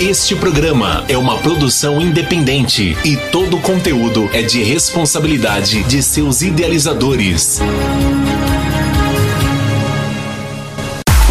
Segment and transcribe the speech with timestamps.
[0.00, 6.40] Este programa é uma produção independente e todo o conteúdo é de responsabilidade de seus
[6.40, 7.60] idealizadores.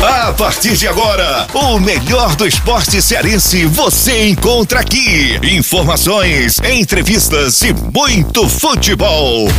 [0.03, 5.39] A partir de agora, o melhor do esporte cearense você encontra aqui.
[5.41, 9.49] Informações, entrevistas e muito futebol.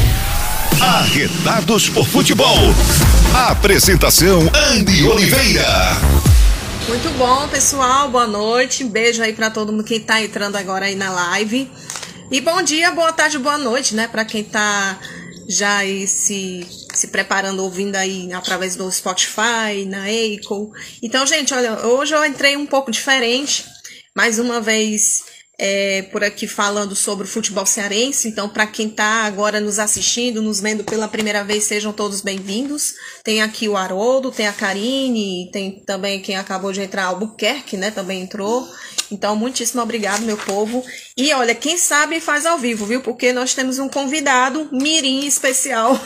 [0.80, 2.72] Arretados por Futebol.
[3.34, 6.29] Apresentação Andy Oliveira.
[6.90, 8.10] Muito bom, pessoal.
[8.10, 8.82] Boa noite.
[8.82, 11.70] Beijo aí para todo mundo que tá entrando agora aí na live.
[12.32, 14.98] E bom dia, boa tarde, boa noite, né, para quem tá
[15.48, 20.72] já aí se, se preparando, ouvindo aí através do Spotify, na Acol.
[21.00, 23.64] Então, gente, olha, hoje eu entrei um pouco diferente.
[24.12, 25.22] Mais uma vez,
[25.62, 28.26] é, por aqui falando sobre o futebol cearense.
[28.26, 32.94] Então, para quem está agora nos assistindo, nos vendo pela primeira vez, sejam todos bem-vindos.
[33.22, 37.90] Tem aqui o Haroldo, tem a Karine, tem também quem acabou de entrar, Albuquerque, né?
[37.90, 38.66] Também entrou.
[39.12, 40.82] Então, muitíssimo obrigado, meu povo.
[41.14, 43.02] E olha, quem sabe faz ao vivo, viu?
[43.02, 46.00] Porque nós temos um convidado, Mirim especial.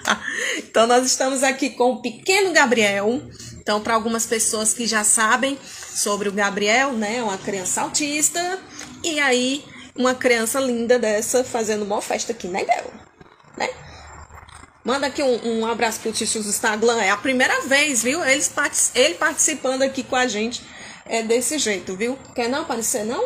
[0.56, 3.20] então, nós estamos aqui com o pequeno Gabriel.
[3.60, 5.58] Então, para algumas pessoas que já sabem
[5.94, 7.22] sobre o Gabriel, né?
[7.22, 8.58] Uma criança autista
[9.04, 12.90] e aí, uma criança linda dessa fazendo uma festa aqui, né, Bel?
[13.56, 13.68] Né?
[14.84, 17.00] Manda aqui um, um abraço pro Tio Instagram.
[17.00, 18.24] É a primeira vez, viu?
[18.24, 18.50] Eles,
[18.94, 20.62] ele participando aqui com a gente
[21.06, 22.18] é desse jeito, viu?
[22.34, 23.22] Quer não aparecer, não?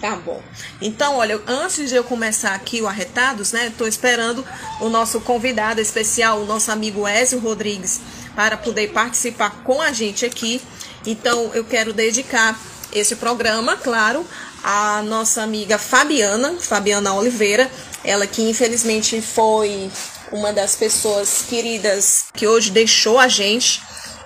[0.00, 0.40] Tá bom.
[0.80, 3.72] Então, olha, antes de eu começar aqui o Arretados, né?
[3.76, 4.46] Tô esperando
[4.80, 8.00] o nosso convidado especial, o nosso amigo Ézio Rodrigues,
[8.36, 10.62] para poder participar com a gente aqui.
[11.04, 12.56] Então, eu quero dedicar
[12.92, 14.24] esse programa, claro,
[14.62, 17.70] a nossa amiga Fabiana, Fabiana Oliveira,
[18.04, 19.90] ela que infelizmente foi
[20.32, 23.82] uma das pessoas queridas que hoje deixou a gente,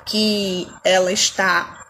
[0.07, 1.85] que ela está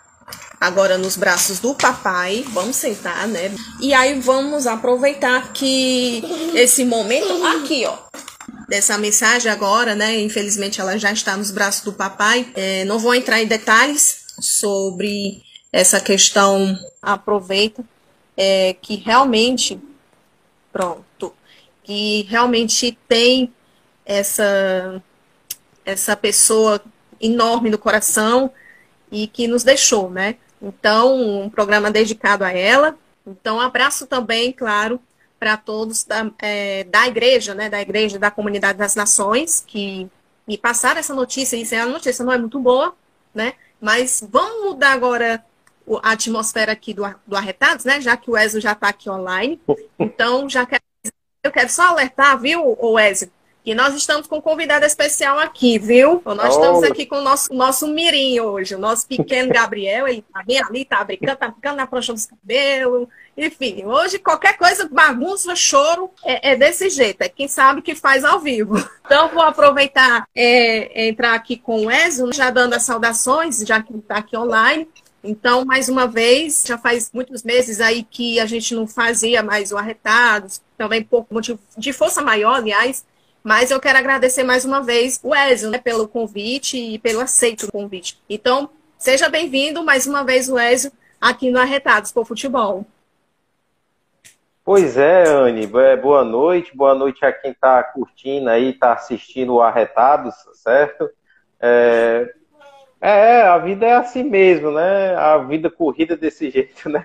[0.60, 2.44] agora nos braços do papai.
[2.50, 3.52] Vamos sentar, né?
[3.80, 6.22] E aí vamos aproveitar que
[6.54, 7.96] esse momento aqui, ó,
[8.68, 10.20] dessa mensagem agora, né?
[10.20, 12.46] Infelizmente ela já está nos braços do papai.
[12.54, 15.42] É, não vou entrar em detalhes sobre
[15.72, 16.78] essa questão.
[17.02, 17.84] Aproveita
[18.44, 19.80] é, que realmente,
[20.72, 21.32] pronto,
[21.84, 23.52] que realmente tem
[24.04, 25.00] essa,
[25.84, 26.82] essa pessoa
[27.20, 28.50] enorme no coração
[29.12, 30.36] e que nos deixou, né?
[30.60, 32.98] Então, um programa dedicado a ela.
[33.24, 35.00] Então, abraço também, claro,
[35.38, 37.70] para todos da, é, da igreja, né?
[37.70, 40.10] Da igreja da comunidade das nações, que
[40.48, 41.56] me passaram essa notícia.
[41.56, 42.92] Isso é a notícia não é muito boa,
[43.32, 43.54] né?
[43.80, 45.44] Mas vamos mudar agora
[46.02, 48.00] a atmosfera aqui do, do Arretados, né?
[48.00, 49.60] Já que o Ezio já está aqui online.
[49.98, 50.82] Então, já quero,
[51.44, 53.30] eu quero só alertar, viu, o Ezio,
[53.64, 56.14] que nós estamos com um convidado especial aqui, viu?
[56.14, 56.58] Então, nós oh.
[56.58, 60.60] estamos aqui com o nosso, nosso mirim hoje, o nosso pequeno Gabriel, ele tá bem
[60.60, 63.06] ali, tá brincando, tá ficando na prancha dos cabelos.
[63.36, 67.22] Enfim, hoje qualquer coisa, bagunça, choro, é, é, desse jeito.
[67.22, 68.74] É quem sabe que faz ao vivo.
[69.04, 73.92] Então, vou aproveitar é, entrar aqui com o Ezio, já dando as saudações, já que
[73.92, 74.88] ele está aqui online.
[75.24, 79.70] Então, mais uma vez, já faz muitos meses aí que a gente não fazia mais
[79.70, 83.06] o arretados, também por motivo de força maior, aliás,
[83.42, 87.66] mas eu quero agradecer mais uma vez o Ezio, né, pelo convite e pelo aceito
[87.66, 88.20] do convite.
[88.28, 88.68] Então,
[88.98, 92.84] seja bem-vindo mais uma vez, o Ezio, aqui no Arretados por Futebol.
[94.64, 99.54] Pois é, Anne, é, boa noite, boa noite a quem está curtindo aí, está assistindo
[99.54, 101.08] o Arretados, certo?
[101.60, 102.32] É,
[103.02, 105.16] é, a vida é assim mesmo, né?
[105.16, 107.02] A vida corrida desse jeito, né?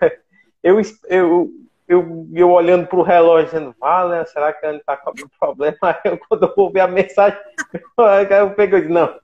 [0.62, 1.50] Eu, eu,
[1.88, 4.26] eu, eu olhando para o relógio dizendo, vale, né?
[4.26, 5.78] será que Ana está com algum problema?
[5.82, 7.40] Aí eu, quando eu vou ver a mensagem,
[8.30, 9.20] eu pego e digo, não,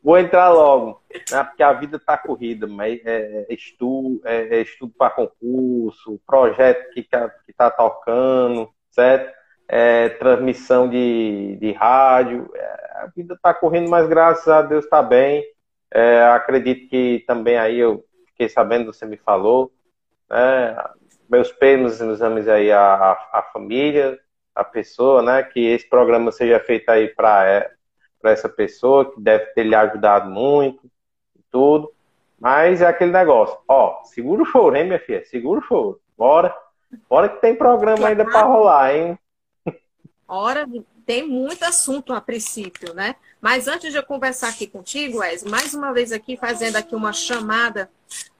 [0.00, 1.42] vou entrar logo, né?
[1.42, 6.88] porque a vida está corrida, mas é, é estudo, é, é estudo para concurso, projeto
[6.92, 7.00] que
[7.48, 9.34] está tocando, certo?
[9.68, 12.62] É, transmissão de, de rádio, é,
[12.94, 15.44] a vida está correndo, mas graças a Deus está bem.
[15.92, 19.72] É, acredito que também aí eu fiquei sabendo, você me falou,
[20.28, 20.76] né,
[21.28, 24.18] meus meus exames aí à, à, família,
[24.54, 27.70] à pessoa, né, que esse programa seja feito aí para é,
[28.24, 30.80] essa pessoa, que deve ter lhe ajudado muito,
[31.50, 31.92] tudo,
[32.38, 36.54] mas é aquele negócio, ó, segura o choro, hein, minha filha, segura o choro, bora,
[37.08, 39.18] bora que tem programa ainda para rolar, hein.
[40.26, 40.64] Hora,
[41.10, 43.16] tem muito assunto a princípio, né?
[43.40, 47.12] Mas antes de eu conversar aqui contigo, Wes, mais uma vez aqui fazendo aqui uma
[47.12, 47.90] chamada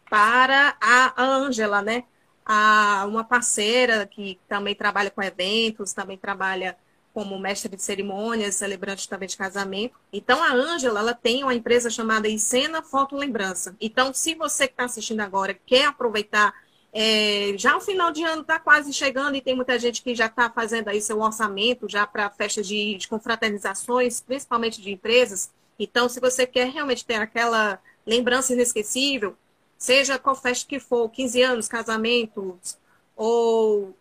[0.08, 2.04] para a Ângela, né?
[2.46, 6.76] A, uma parceira que também trabalha com eventos, também trabalha
[7.12, 9.96] como mestre de cerimônias, celebrante também de casamento.
[10.12, 13.74] Então, a Ângela, ela tem uma empresa chamada Encena Foto Lembrança.
[13.80, 16.54] Então, se você que está assistindo agora quer aproveitar
[16.92, 20.26] É, já o final de ano está quase chegando e tem muita gente que já
[20.26, 25.50] está fazendo aí seu orçamento já para festas de, de confraternizações, principalmente de empresas.
[25.78, 29.36] Então, se você quer realmente ter aquela lembrança inesquecível,
[29.78, 32.76] seja qual festa que for, 15 anos, casamentos,
[33.16, 33.96] ou,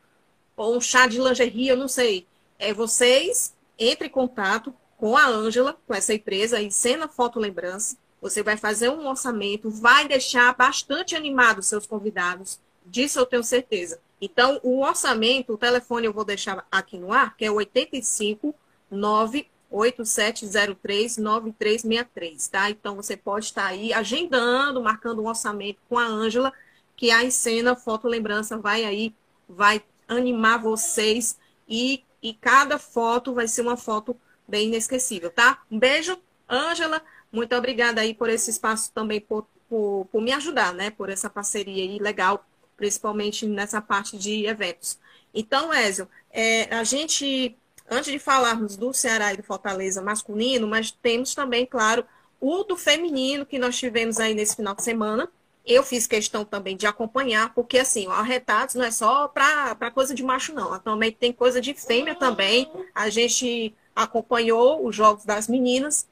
[0.58, 2.26] ou um chá de lingerie, eu não sei.
[2.58, 7.98] É, vocês entrem em contato com a Ângela, com essa empresa, em Cena Foto Lembrança.
[8.22, 12.60] Você vai fazer um orçamento, vai deixar bastante animado os seus convidados.
[12.90, 14.00] Disso eu tenho certeza.
[14.22, 18.54] Então, o orçamento, o telefone eu vou deixar aqui no ar, que é 85
[18.92, 22.70] 98703 9363, tá?
[22.70, 26.52] Então, você pode estar aí agendando, marcando um orçamento com a Ângela,
[26.96, 29.14] que a Encena Foto Lembrança vai aí,
[29.48, 31.38] vai animar vocês
[31.68, 35.62] e, e cada foto vai ser uma foto bem inesquecível, tá?
[35.72, 36.18] Um beijo,
[36.50, 37.02] Ângela.
[37.32, 40.90] Muito obrigada aí por esse espaço também, por, por, por me ajudar, né?
[40.90, 42.44] Por essa parceria aí legal,
[42.80, 44.98] principalmente nessa parte de eventos.
[45.34, 47.56] Então, Ézio, é, a gente,
[47.92, 52.06] antes de falarmos do Ceará e do Fortaleza masculino, mas temos também, claro,
[52.40, 55.30] o do feminino que nós tivemos aí nesse final de semana.
[55.66, 60.16] Eu fiz questão também de acompanhar, porque assim, o arretados não é só para coisa
[60.16, 60.80] de macho, não.
[60.80, 62.72] Também tem coisa de fêmea também.
[62.96, 66.08] A gente acompanhou os jogos das meninas,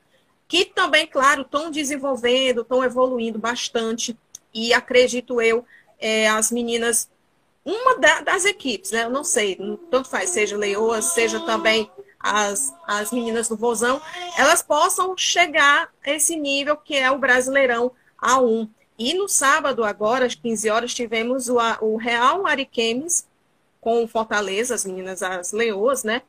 [0.49, 4.17] que também, claro, estão desenvolvendo, estão evoluindo bastante.
[4.53, 5.65] E acredito eu,
[5.99, 7.09] é, as meninas,
[7.63, 9.03] uma da, das equipes, né?
[9.03, 9.57] Eu não sei,
[9.89, 11.89] tanto faz, seja Leoas, seja também
[12.19, 14.01] as, as meninas do Vozão,
[14.37, 17.91] elas possam chegar a esse nível que é o Brasileirão
[18.21, 18.69] A1.
[18.99, 23.27] E no sábado, agora, às 15 horas, tivemos o, o Real Ariquemes
[23.79, 26.23] com Fortaleza, as meninas, as Leoas, né?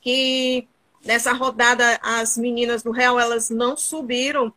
[0.00, 0.66] Que
[1.04, 4.52] Nessa rodada, as meninas do Real, elas não subiram,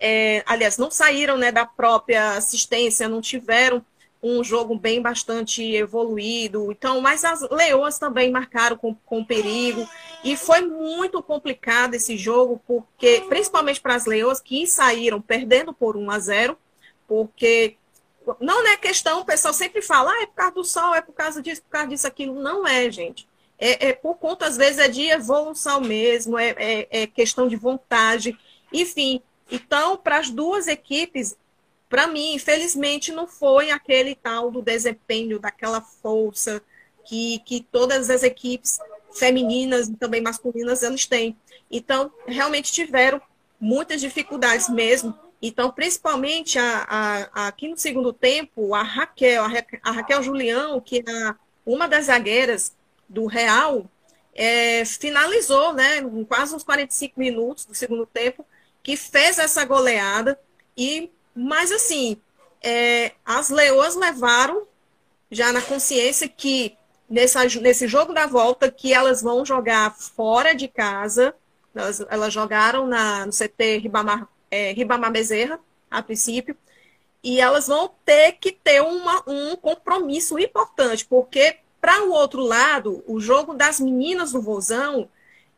[0.00, 3.84] é, aliás, não saíram né, da própria assistência, não tiveram
[4.22, 6.70] um jogo bem bastante evoluído.
[6.70, 9.88] Então, mas as leoas também marcaram com, com perigo.
[10.22, 15.96] E foi muito complicado esse jogo, porque, principalmente para as leoas que saíram perdendo por
[15.96, 16.58] 1 a 0,
[17.08, 17.76] porque
[18.40, 21.12] não é questão, o pessoal sempre fala, ah, é por causa do sol, é por
[21.12, 22.40] causa disso, por causa disso, aquilo.
[22.40, 23.26] Não é, gente
[23.64, 27.54] é, é, por conta, às vezes, é de evolução mesmo, é, é, é questão de
[27.54, 28.36] vontade,
[28.72, 29.22] enfim.
[29.48, 31.36] Então, para as duas equipes,
[31.92, 36.62] para mim, infelizmente, não foi aquele tal do desempenho, daquela força
[37.04, 38.78] que, que todas as equipes
[39.12, 41.36] femininas e também masculinas elas têm.
[41.70, 43.20] Então, realmente tiveram
[43.60, 45.14] muitas dificuldades mesmo.
[45.42, 51.04] Então, principalmente a, a, a, aqui no segundo tempo, a Raquel, a, Raquel, Julião, que
[51.06, 51.34] é
[51.66, 52.72] uma das zagueiras,
[53.06, 53.84] do Real
[54.34, 58.46] é, finalizou, né, quase uns 45 minutos do segundo tempo,
[58.82, 60.40] que fez essa goleada.
[60.74, 62.16] E, mas assim,
[62.62, 64.66] é, as leoas levaram
[65.30, 66.76] já na consciência que
[67.08, 71.34] nessa, nesse jogo da volta que elas vão jogar fora de casa.
[71.74, 76.56] Elas, elas jogaram na, no CT Ribamar, é, Ribamar Bezerra, a princípio,
[77.22, 83.02] e elas vão ter que ter uma, um compromisso importante, porque para o outro lado,
[83.06, 85.08] o jogo das meninas do Vozão,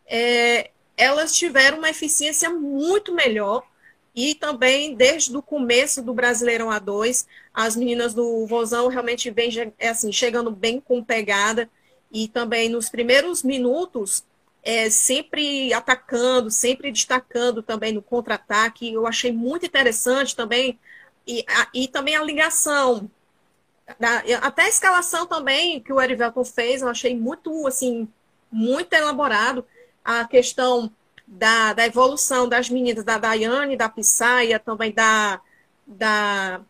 [0.06, 3.62] é, elas tiveram uma eficiência muito melhor
[4.14, 9.88] e também desde o começo do Brasileirão A2, as meninas do Vozão realmente vêm é
[9.88, 11.68] assim, chegando bem com pegada
[12.12, 14.24] e também nos primeiros minutos
[14.62, 18.92] é, sempre atacando, sempre destacando também no contra-ataque.
[18.92, 20.78] Eu achei muito interessante também
[21.26, 23.10] e, a, e também a ligação
[23.98, 28.08] da, até a escalação também que o Erivelton fez, eu achei muito, assim,
[28.50, 29.64] muito elaborado.
[30.04, 30.90] A questão
[31.26, 35.40] da, da evolução das meninas, da Daiane, da Pissaia, também da,
[35.86, 36.60] da,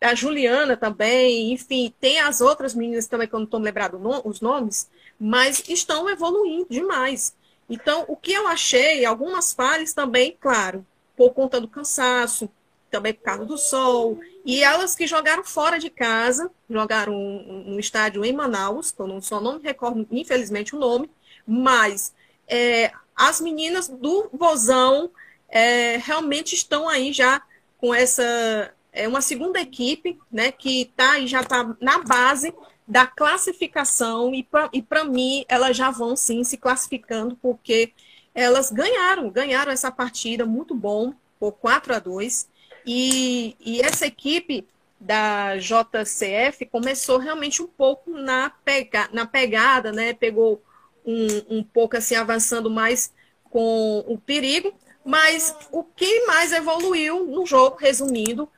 [0.00, 4.22] da Juliana também, enfim, tem as outras meninas também que eu não estou lembrando no,
[4.24, 7.34] os nomes, mas estão evoluindo demais.
[7.68, 12.50] Então, o que eu achei, algumas falhas também, claro, por conta do cansaço,
[12.90, 14.20] também por causa do sol.
[14.44, 17.14] E elas que jogaram fora de casa, jogaram
[17.66, 21.10] no estádio em Manaus, que eu não, só não me recordo, infelizmente, o nome,
[21.46, 22.14] mas
[22.46, 25.10] é, as meninas do Vozão
[25.48, 27.42] é, realmente estão aí já
[27.78, 28.72] com essa.
[28.92, 32.54] É uma segunda equipe, né, que tá já está na base
[32.86, 37.92] da classificação, e para mim elas já vão sim se classificando, porque
[38.34, 42.48] elas ganharam, ganharam essa partida muito bom, por 4 a 2
[42.86, 44.66] e, e essa equipe
[45.00, 50.14] da JCF começou realmente um pouco na, pega, na pegada, né?
[50.14, 50.62] Pegou
[51.04, 53.12] um, um pouco assim, avançando mais
[53.50, 58.48] com o perigo, mas o que mais evoluiu no jogo, resumindo,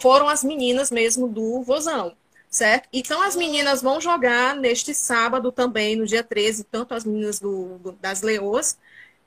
[0.00, 2.16] foram as meninas mesmo do Vozão.
[2.50, 2.88] certo?
[2.92, 7.78] Então as meninas vão jogar neste sábado também, no dia 13, tanto as meninas do,
[7.78, 8.78] do das Leoas,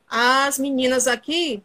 [0.10, 1.64] as meninas aqui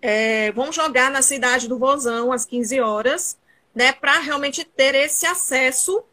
[0.00, 3.38] é, vão jogar na cidade do Vozão às 15 horas,
[3.74, 6.04] né, para realmente ter esse acesso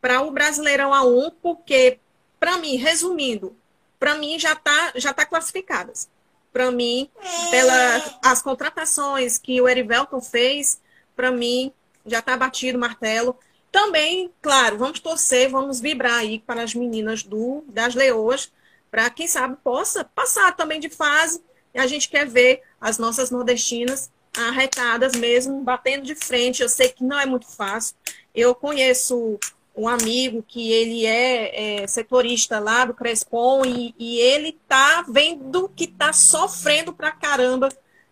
[0.00, 2.00] para o Brasileirão A1, porque,
[2.38, 3.56] para mim, resumindo,
[3.98, 6.08] para mim já está já tá classificadas.
[6.52, 7.10] Para mim,
[7.50, 10.80] pelas as contratações que o Erivelton fez,
[11.14, 11.72] para mim
[12.06, 13.38] já está batido o martelo.
[13.70, 18.50] Também, claro, vamos torcer, vamos vibrar aí para as meninas do das Leoas,
[18.90, 21.42] para quem sabe possa passar também de fase.
[21.74, 26.62] E a gente quer ver as nossas nordestinas arretadas mesmo, batendo de frente.
[26.62, 27.94] Eu sei que não é muito fácil.
[28.34, 29.38] Eu conheço
[29.78, 35.70] um amigo que ele é, é setorista lá do Crespon e, e ele tá vendo
[35.74, 37.68] que tá sofrendo pra caramba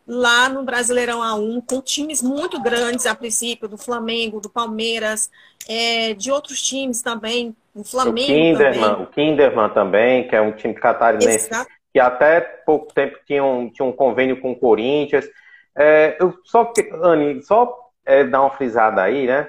[0.07, 5.29] lá no Brasileirão A1, com times muito grandes a princípio, do Flamengo, do Palmeiras,
[5.69, 9.03] é, de outros times também, o Flamengo o Kinderman, também.
[9.03, 11.69] O Kinderman também, que é um time catarinense, Exato.
[11.93, 15.29] que até pouco tempo tinha um, tinha um convênio com o Corinthians.
[15.77, 19.49] É, eu só, Anne, só é, dar uma frisada aí, né?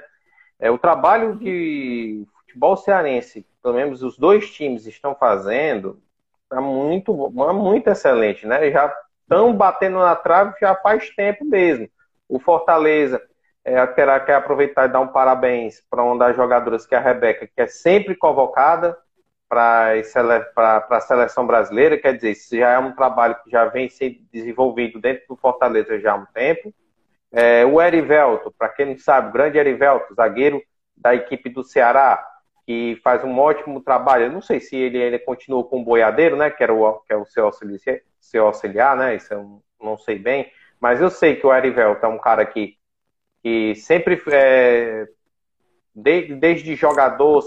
[0.60, 6.02] É, o trabalho de futebol cearense, pelo menos os dois times estão fazendo,
[6.52, 8.72] é muito, muito excelente, né?
[8.72, 11.90] Já estão batendo na trave já faz tempo mesmo.
[12.28, 13.22] O Fortaleza
[13.64, 17.62] é, aproveitar e dar um parabéns para uma das jogadoras, que é a Rebeca, que
[17.62, 18.98] é sempre convocada
[19.50, 19.94] para
[20.90, 25.00] a seleção brasileira, quer dizer, isso já é um trabalho que já vem sendo desenvolvido
[25.00, 26.74] dentro do Fortaleza já há um tempo.
[27.32, 30.62] É, o Erivelto, para quem não sabe, o grande Erivelto, zagueiro
[30.96, 32.26] da equipe do Ceará,
[32.66, 34.26] que faz um ótimo trabalho.
[34.26, 36.50] Eu não sei se ele, ele continuou com o boiadeiro, né?
[36.50, 39.16] Que, era o, que é o seu auxiliar, seu auxiliar, né?
[39.16, 40.52] Isso eu não sei bem.
[40.80, 42.78] Mas eu sei que o Erivelto é um cara que,
[43.42, 45.08] que sempre, é,
[45.96, 47.42] de, desde jogador,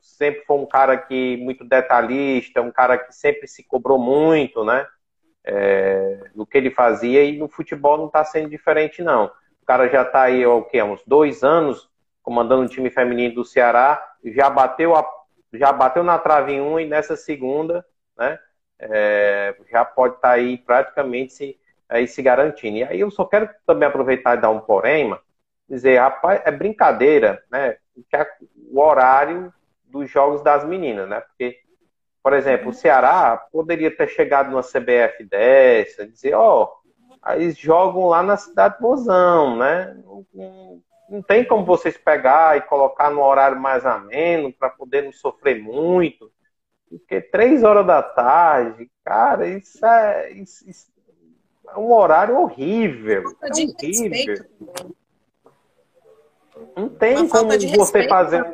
[0.00, 4.86] sempre foi um cara que muito detalhista, um cara que sempre se cobrou muito, né?
[5.50, 9.26] É, do que ele fazia e no futebol não está sendo diferente, não.
[9.62, 10.82] O cara já está aí, quê?
[10.82, 11.88] Uns dois anos
[12.28, 15.10] comandando o time feminino do Ceará, já bateu, a,
[15.54, 17.82] já bateu na trave em uma e nessa segunda,
[18.18, 18.38] né?
[18.78, 22.76] É, já pode estar tá aí praticamente se, aí se garantindo.
[22.76, 25.16] E aí eu só quero também aproveitar e dar um porém,
[25.66, 27.78] dizer, rapaz, é brincadeira, né?
[28.70, 29.50] O horário
[29.84, 31.20] dos jogos das meninas, né?
[31.20, 31.58] Porque,
[32.28, 36.64] por exemplo, o Ceará poderia ter chegado numa CBF dessa, dizer, ó,
[37.24, 39.96] oh, eles jogam lá na cidade de Bozão, né?
[41.08, 45.58] não tem como vocês pegar e colocar no horário mais ameno para poder não sofrer
[45.62, 46.30] muito.
[46.90, 50.86] Porque três horas da tarde, cara, isso é, isso, isso
[51.66, 53.22] é um horário horrível.
[53.40, 54.44] É horrível.
[56.76, 58.44] Não tem como você fazer.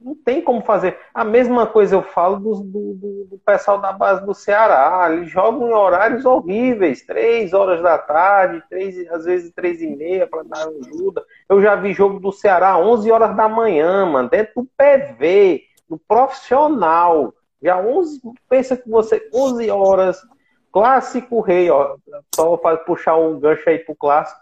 [0.00, 0.98] Não tem como fazer.
[1.12, 5.12] A mesma coisa eu falo do, do, do, pessoal da base do Ceará.
[5.12, 10.26] Eles jogam em horários horríveis, três horas da tarde, três, às vezes três e meia
[10.26, 11.22] para dar ajuda.
[11.46, 15.98] Eu já vi jogo do Ceará 11 horas da manhã, mano, dentro do PV, no
[15.98, 17.34] profissional.
[17.62, 20.18] Já 11, pensa que você 11 horas,
[20.72, 21.96] clássico rei, ó,
[22.34, 24.40] só para puxar um gancho aí pro clássico.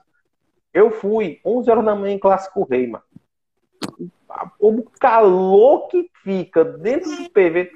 [0.72, 3.02] Eu fui 11 horas da manhã em clássico rei, mano
[4.58, 7.73] o calor que fica dentro do PV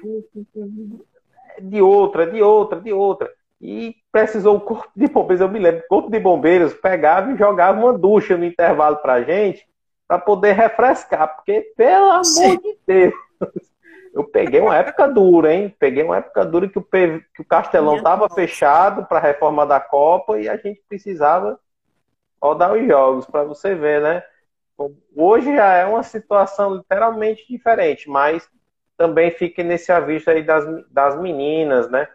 [1.61, 3.31] de outra, de outra, de outra.
[3.59, 7.37] E precisou o corpo de bombeiros, eu me lembro, o corpo de bombeiros pegava e
[7.37, 9.65] jogava uma ducha no intervalo pra gente,
[10.07, 12.57] para poder refrescar, porque, pelo amor Sim.
[12.57, 13.13] de Deus,
[14.13, 15.73] eu peguei uma época dura, hein?
[15.79, 19.65] Peguei uma época dura que o, PV, que o Castelão estava fechado para a reforma
[19.65, 21.57] da Copa e a gente precisava
[22.41, 24.23] rodar os jogos, para você ver, né?
[25.15, 28.49] Hoje já é uma situação literalmente diferente, mas
[28.97, 32.07] também fique nesse aviso aí das, das meninas, né?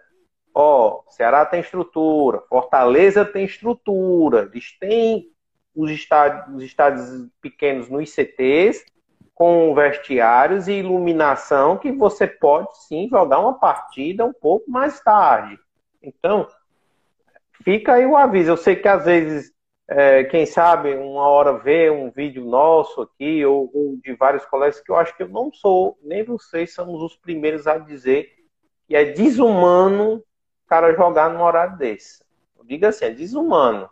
[0.54, 5.30] Ó, Ceará tem estrutura, Fortaleza tem estrutura, eles têm
[5.74, 8.84] os estádios, os estádios pequenos nos ICTs,
[9.34, 15.56] com vestiários e iluminação, que você pode sim jogar uma partida um pouco mais tarde.
[16.02, 16.48] Então,
[17.62, 18.50] fica aí o aviso.
[18.50, 19.52] Eu sei que às vezes
[19.88, 24.80] é, quem sabe, uma hora ver um vídeo nosso aqui, ou, ou, de vários colegas,
[24.80, 28.30] que eu acho que eu não sou, nem vocês somos os primeiros a dizer
[28.86, 32.22] que é desumano o cara jogar num horário desse.
[32.64, 33.88] Diga assim, é desumano.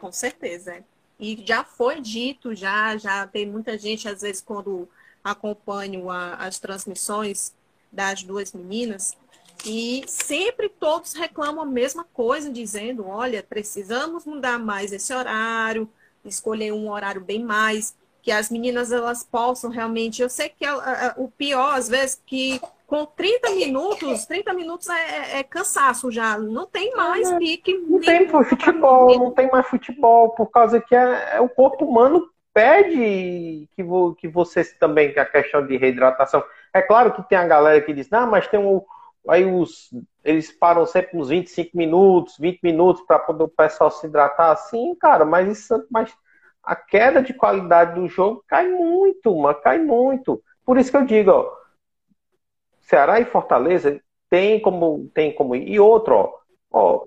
[0.00, 0.84] Com certeza.
[1.20, 4.88] E já foi dito, já, já tem muita gente, às vezes, quando
[5.22, 7.54] acompanho a, as transmissões
[7.92, 9.16] das duas meninas,
[9.64, 15.88] e sempre todos reclamam a mesma coisa, dizendo: olha, precisamos mudar mais esse horário,
[16.24, 20.22] escolher um horário bem mais que as meninas elas possam realmente.
[20.22, 24.88] Eu sei que é, é, o pior, às vezes, que com 30 minutos, 30 minutos
[24.88, 26.38] é, é, é cansaço já.
[26.38, 27.74] Não tem mais é, pique.
[27.74, 32.30] Não tem futebol, não tem mais futebol, por causa que é, é o corpo humano
[32.54, 36.44] pede que, vo, que vocês também, que a questão de reidratação.
[36.72, 38.82] É claro que tem a galera que diz, não, mas tem um.
[39.28, 39.90] Aí os,
[40.24, 44.94] eles param sempre uns 25 minutos, 20 minutos para poder o pessoal se hidratar assim,
[44.96, 46.12] cara, mas isso mas
[46.62, 50.42] a queda de qualidade do jogo cai muito, mas cai muito.
[50.64, 51.52] Por isso que eu digo, ó,
[52.80, 56.32] Ceará e Fortaleza tem como tem como e outro, ó,
[56.72, 57.06] ó,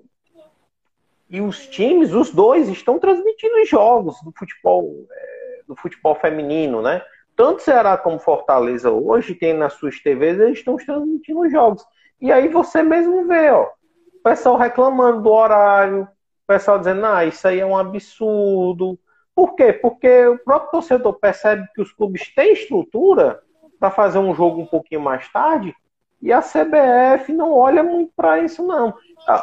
[1.28, 7.02] e os times, os dois estão transmitindo jogos do futebol é, do futebol feminino, né?
[7.34, 11.84] Tanto Ceará como Fortaleza hoje tem nas suas TVs, eles estão transmitindo jogos.
[12.20, 17.24] E aí você mesmo vê, ó, o pessoal reclamando do horário, o pessoal dizendo, ah,
[17.24, 18.98] isso aí é um absurdo,
[19.34, 19.70] por quê?
[19.72, 23.40] Porque o próprio torcedor percebe que os clubes têm estrutura
[23.78, 25.74] para fazer um jogo um pouquinho mais tarde
[26.22, 28.94] e a CBF não olha muito para isso, não.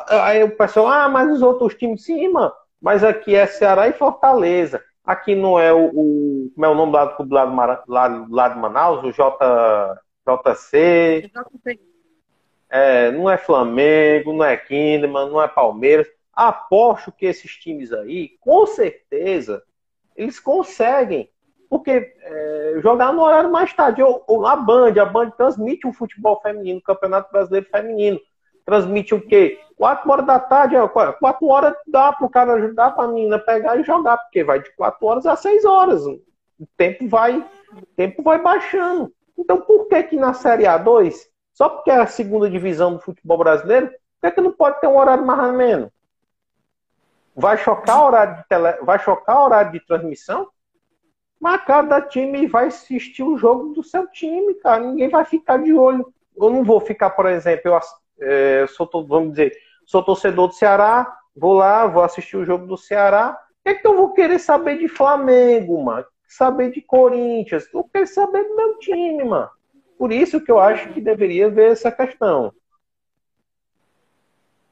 [0.10, 2.52] Aí o pessoal, ah, mas os outros times de cima,
[2.82, 4.84] mas aqui é Ceará e Fortaleza.
[5.06, 9.04] Aqui não é o, o como é o nome lá do clube lá, de Manaus,
[9.04, 11.30] o J, JC.
[12.74, 16.08] É, não é Flamengo, não é Kinderman, não é Palmeiras.
[16.34, 19.62] Aposto que esses times aí, com certeza,
[20.16, 21.30] eles conseguem.
[21.70, 25.94] Porque é, jogar no horário mais tarde, ou, ou, a Band, a Band transmite um
[25.94, 28.20] futebol feminino, o Campeonato Brasileiro Feminino.
[28.66, 29.60] Transmite o quê?
[29.78, 30.76] Quatro horas da tarde,
[31.20, 34.60] quatro horas dá para o cara ajudar para a menina pegar e jogar, porque vai
[34.60, 36.04] de quatro horas a seis horas.
[36.08, 36.20] O
[36.76, 39.14] tempo vai, o tempo vai baixando.
[39.38, 41.14] Então, por que que na Série A2,
[41.54, 44.88] só porque é a segunda divisão do futebol brasileiro, por que, que não pode ter
[44.88, 45.90] um horário mais ou menos?
[47.36, 48.74] Vai chocar o horário de, tele...
[48.84, 50.50] vai chocar horário de transmissão?
[51.40, 54.82] Mas cada time vai assistir o jogo do seu time, cara.
[54.82, 56.14] Ninguém vai ficar de olho.
[56.38, 57.80] Eu não vou ficar, por exemplo, eu
[58.22, 59.54] é, sou, vamos dizer,
[59.86, 63.38] sou torcedor do Ceará, vou lá, vou assistir o jogo do Ceará.
[63.60, 66.06] O que, é que eu vou querer saber de Flamengo, mano?
[66.28, 67.68] Saber de Corinthians?
[67.74, 69.50] Eu quero saber do meu time, mano.
[70.04, 72.54] Por isso que eu acho que deveria ver essa questão.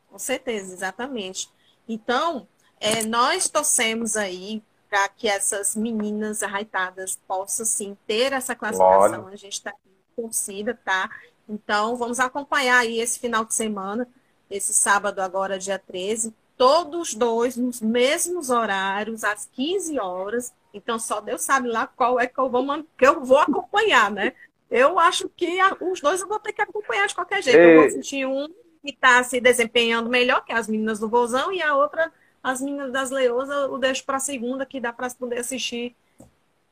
[0.09, 1.49] Com certeza, exatamente.
[1.87, 2.45] Então,
[2.81, 9.27] é, nós torcemos aí para que essas meninas arraitadas possam sim ter essa classificação.
[9.27, 9.73] A gente está
[10.17, 11.09] torcida, tá?
[11.47, 14.09] Então, vamos acompanhar aí esse final de semana,
[14.49, 20.53] esse sábado agora, dia 13, todos dois nos mesmos horários, às 15 horas.
[20.73, 22.65] Então, só Deus sabe lá qual é que eu vou,
[22.97, 24.33] que eu vou acompanhar, né?
[24.71, 27.59] Eu acho que a, os dois eu vou ter que acompanhar de qualquer jeito.
[27.59, 27.75] Ei.
[27.75, 28.47] Eu vou assistir um
[28.81, 32.61] que está se desempenhando melhor, que é as meninas do Vozão, e a outra, as
[32.61, 35.95] meninas das Leosas, eu deixo para a segunda, que dá para poder assistir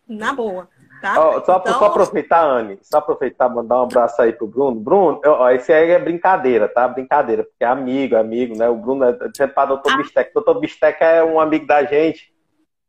[0.07, 0.67] na boa.
[1.01, 1.13] Tá?
[1.13, 1.79] Oh, só, então...
[1.79, 4.79] só aproveitar, Anne, só aproveitar, mandar um abraço aí pro Bruno.
[4.79, 6.87] Bruno, ó, esse aí é brincadeira, tá?
[6.87, 8.67] Brincadeira, porque é amigo, amigo, né?
[8.67, 9.97] O Bruno é sempre para doutor ah.
[9.97, 10.33] Bistec.
[10.33, 12.33] Doutor Bistec é um amigo da gente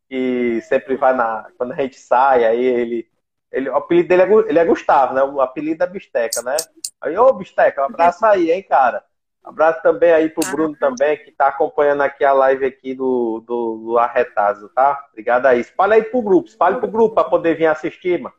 [0.08, 1.46] que sempre vai na.
[1.56, 3.08] Quando a gente sai, aí ele.
[3.52, 5.22] Ele o apelido dele é, ele é Gustavo, né?
[5.22, 6.56] O apelido é Bisteca, né?
[7.00, 9.02] Aí, ô Bisteca, um abraço aí, hein, cara.
[9.42, 13.76] Abraço também aí pro Bruno também, que tá acompanhando aqui a live aqui do, do,
[13.84, 15.06] do Arretado, tá?
[15.10, 15.60] Obrigado aí.
[15.60, 18.34] Espalha aí pro grupo, espalha pro grupo para poder vir assistir, mano.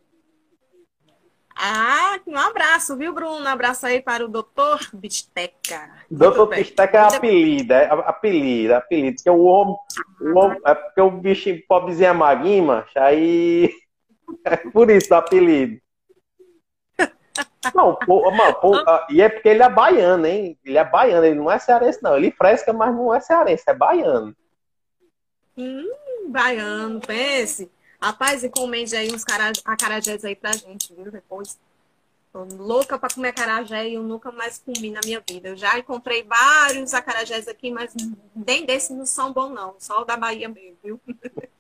[1.56, 3.44] Ah, um abraço, viu, Bruno?
[3.44, 5.90] Um abraço aí para o doutor Bisteca.
[6.10, 9.16] Doutor Bisteca é apelido, é apelido, apelido.
[9.16, 9.76] Porque o homem,
[10.22, 13.70] o homem é porque o bicho pobrezinho é magrinho, mas aí
[14.44, 15.82] é por isso o apelido.
[17.76, 19.06] Não, pô, mano, pô, ah.
[19.10, 20.58] e é porque ele é baiano, hein?
[20.66, 22.18] Ele é baiano, ele não é cearense, não.
[22.18, 24.36] Ele fresca, mas não é cearense, é baiano.
[25.56, 25.88] Hum,
[26.30, 27.72] baiano, pense.
[28.02, 29.24] Rapaz, encomende aí uns
[29.64, 31.12] acarajés aí pra gente, viu?
[31.12, 31.60] Depois.
[32.34, 35.50] Tô louca pra comer acarajé e eu nunca mais comi na minha vida.
[35.50, 37.94] Eu já encontrei vários acarajés aqui, mas
[38.34, 39.76] nem desses não são bons, não.
[39.78, 41.00] Só o da Bahia mesmo, viu?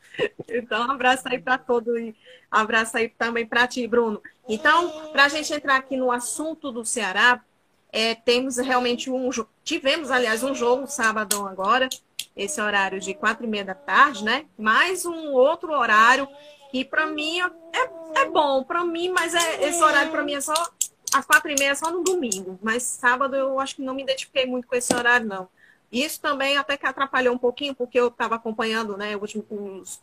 [0.50, 2.14] Então, um abraço aí para todos e um
[2.52, 4.22] abraço aí também para ti, Bruno.
[4.48, 7.42] Então, para a gente entrar aqui no assunto do Ceará,
[7.92, 9.30] é, temos realmente um
[9.64, 11.90] tivemos, aliás, um jogo sábado agora,
[12.36, 14.46] esse horário de quatro e meia da tarde, né?
[14.58, 16.28] Mais um outro horário
[16.72, 20.42] que para mim é, é bom para mim, mas é, esse horário para mim é
[20.42, 20.54] só
[21.14, 22.58] às quatro e meia, só no domingo.
[22.62, 25.50] Mas sábado eu acho que não me identifiquei muito com esse horário, não.
[25.92, 29.36] Isso também até que atrapalhou um pouquinho, porque eu estava acompanhando né, os,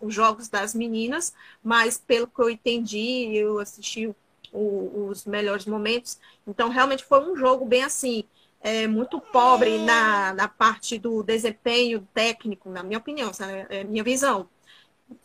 [0.00, 4.14] os, jogos das meninas, mas pelo que eu entendi, eu assisti
[4.52, 6.18] o, os melhores momentos.
[6.46, 8.24] Então, realmente foi um jogo bem assim,
[8.60, 14.04] é, muito pobre na, na parte do desempenho técnico, na minha opinião, essa é minha
[14.04, 14.48] visão.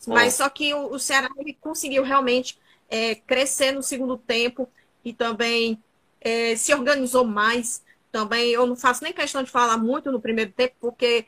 [0.06, 4.68] Mas só que o, o Ceará ele conseguiu realmente é, crescer no segundo tempo
[5.04, 5.82] e também
[6.20, 7.82] é, se organizou mais.
[8.14, 11.26] Também eu não faço nem questão de falar muito no primeiro tempo, porque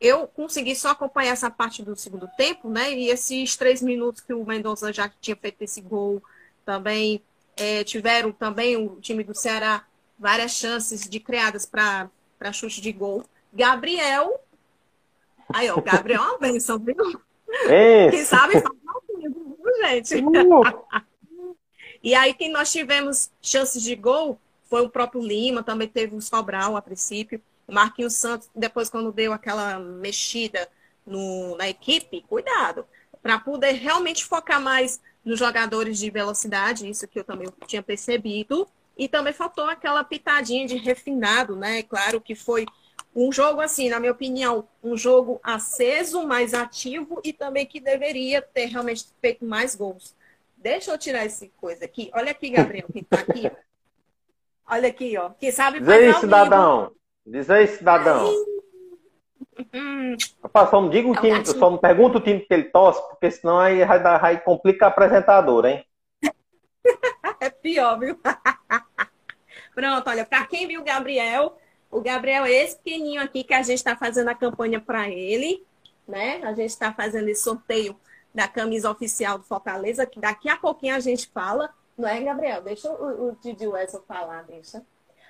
[0.00, 2.92] eu consegui só acompanhar essa parte do segundo tempo, né?
[2.92, 6.22] E esses três minutos que o Mendonça já tinha feito esse gol,
[6.64, 7.20] também
[7.56, 9.84] é, tiveram também o time do Ceará
[10.16, 12.08] várias chances de criadas para
[12.52, 13.24] chute de gol.
[13.52, 14.38] Gabriel.
[15.52, 16.94] Aí, ó, Gabriel é uma benção, viu?
[17.66, 18.08] É.
[18.08, 18.76] Quem sabe fala
[19.18, 20.14] viu, gente?
[20.14, 21.02] Uh.
[22.00, 24.38] e aí, quem nós tivemos chances de gol
[24.70, 27.42] foi o próprio Lima, também teve o Sobral a princípio.
[27.66, 30.68] O Marquinhos Santos, depois, quando deu aquela mexida
[31.04, 32.86] no, na equipe, cuidado,
[33.20, 38.66] para poder realmente focar mais nos jogadores de velocidade, isso que eu também tinha percebido.
[38.96, 41.82] E também faltou aquela pitadinha de refinado, né?
[41.82, 42.66] Claro que foi
[43.14, 48.40] um jogo, assim, na minha opinião, um jogo aceso, mais ativo e também que deveria
[48.40, 50.14] ter realmente feito mais gols.
[50.56, 52.10] Deixa eu tirar essa coisa aqui.
[52.14, 53.50] Olha aqui, Gabriel, que tá aqui.
[54.70, 55.30] Olha aqui, ó.
[55.30, 56.92] Quem sabe Diz aí, cidadão.
[57.26, 58.28] Diz aí, cidadão.
[59.74, 60.16] Hum.
[60.42, 63.00] Rapaz, só não diga o é time, só não pergunta o time que ele torce,
[63.08, 65.84] porque senão aí vai, vai complica a apresentadora, hein?
[67.40, 68.18] é pior, viu?
[69.74, 71.56] Pronto, olha, para quem viu o Gabriel,
[71.90, 75.64] o Gabriel é esse pequenininho aqui que a gente está fazendo a campanha para ele,
[76.06, 76.40] né?
[76.44, 77.96] A gente está fazendo esse sorteio
[78.34, 82.62] da camisa oficial do Fortaleza, que daqui a pouquinho a gente fala, não é, Gabriel?
[82.62, 84.82] Deixa o, o Didi Wessel falar, deixa.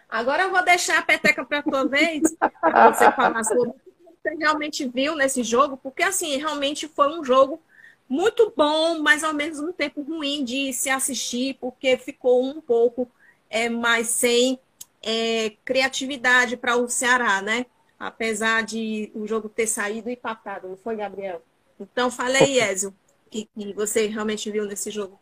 [0.09, 3.93] Agora eu vou deixar a peteca para tua vez, para você falar sobre o que
[4.23, 7.61] você realmente viu nesse jogo, porque assim, realmente foi um jogo
[8.09, 13.09] muito bom, mas ao mesmo tempo ruim de se assistir, porque ficou um pouco
[13.49, 14.59] é, mais sem
[15.03, 17.67] é, criatividade para o Ceará, né?
[17.99, 21.41] Apesar de o jogo ter saído empatado, não foi, Gabriel?
[21.79, 22.93] Então, fala aí, Ézio,
[23.31, 25.19] que, que você realmente viu nesse jogo.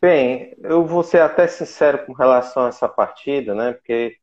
[0.00, 3.74] Bem, eu vou ser até sincero com relação a essa partida, né?
[3.74, 4.16] Porque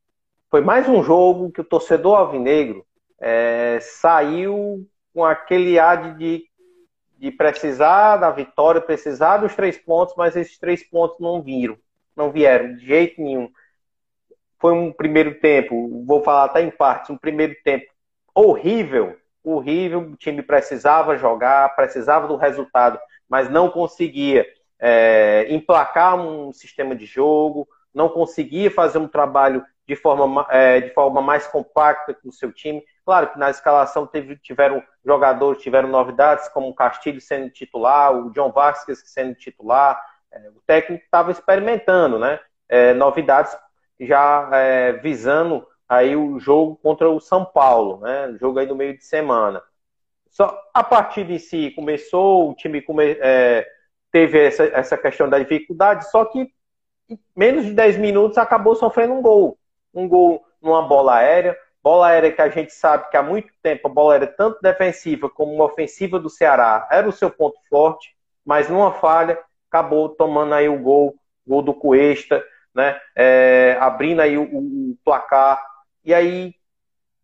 [0.49, 2.83] foi mais um jogo que o torcedor alvinegro
[3.19, 6.45] é, saiu com aquele ar de,
[7.19, 11.77] de precisar da vitória, precisar dos três pontos, mas esses três pontos não viram,
[12.15, 13.47] não vieram de jeito nenhum.
[14.59, 17.85] Foi um primeiro tempo, vou falar até em partes, um primeiro tempo
[18.33, 19.99] horrível, horrível.
[20.01, 24.43] O time precisava jogar, precisava do resultado, mas não conseguia
[24.79, 30.93] é, emplacar um sistema de jogo, não conseguia fazer um trabalho de forma, é, de
[30.93, 32.83] forma mais compacta com o seu time.
[33.05, 38.29] Claro que na escalação teve, tiveram jogadores, tiveram novidades, como o Castilho sendo titular, o
[38.31, 39.99] John Vasquez sendo titular.
[40.31, 42.39] É, o técnico estava experimentando, né?
[42.67, 43.57] É, novidades
[43.99, 48.27] já é, visando aí o jogo contra o São Paulo, né?
[48.27, 49.63] O jogo aí no meio de semana.
[50.29, 53.65] Só a partida em si começou, o time come, é,
[54.17, 56.51] teve essa, essa questão da dificuldade, só que
[57.07, 59.59] em menos de 10 minutos acabou sofrendo um gol.
[59.93, 61.55] Um gol numa bola aérea.
[61.83, 65.29] Bola aérea que a gente sabe que há muito tempo a bola aérea, tanto defensiva
[65.29, 70.67] como ofensiva do Ceará, era o seu ponto forte, mas numa falha acabou tomando aí
[70.67, 72.99] o gol, gol do Cuesta, né?
[73.15, 75.63] É, abrindo aí o, o, placar.
[76.03, 76.55] E aí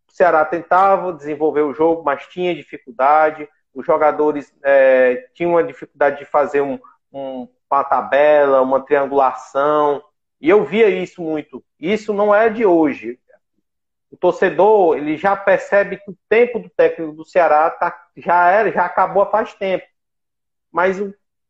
[0.08, 6.20] o Ceará tentava desenvolver o jogo, mas tinha dificuldade os jogadores é, tinham a dificuldade
[6.20, 6.78] de fazer um,
[7.12, 10.02] um, uma tabela, uma triangulação,
[10.40, 11.64] e eu via isso muito.
[11.78, 13.18] Isso não é de hoje.
[14.10, 18.70] O torcedor ele já percebe que o tempo do técnico do Ceará tá, já era,
[18.70, 19.84] já acabou faz tempo,
[20.70, 21.00] mas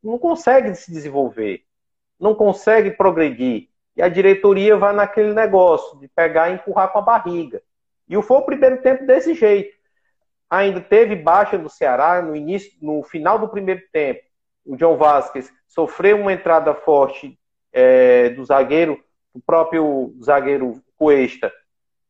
[0.03, 1.63] não consegue se desenvolver,
[2.19, 3.69] não consegue progredir.
[3.97, 7.63] E a diretoria vai naquele negócio de pegar e empurrar com a barriga.
[8.09, 9.75] E foi o primeiro tempo desse jeito
[10.59, 14.21] ainda teve baixa no Ceará no início, no final do primeiro tempo.
[14.65, 17.39] O John Vasquez sofreu uma entrada forte
[17.73, 21.53] é, do zagueiro, o próprio zagueiro Cuesta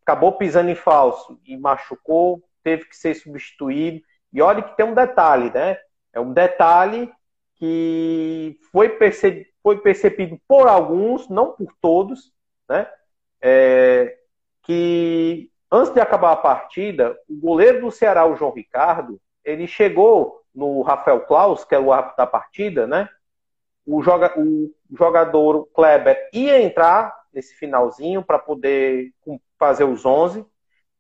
[0.05, 4.03] acabou pisando em falso e machucou, teve que ser substituído.
[4.33, 5.79] E olha que tem um detalhe, né?
[6.13, 7.11] É um detalhe
[7.57, 9.47] que foi, perce...
[9.63, 12.33] foi percebido por alguns, não por todos,
[12.69, 12.87] né?
[13.41, 14.19] É...
[14.63, 20.41] que Antes de acabar a partida, o goleiro do Ceará, o João Ricardo, ele chegou
[20.55, 23.09] no Rafael Klaus, que é o árbitro da partida, né?
[23.85, 29.13] O, joga, o jogador Kleber ia entrar nesse finalzinho para poder
[29.59, 30.47] fazer os 11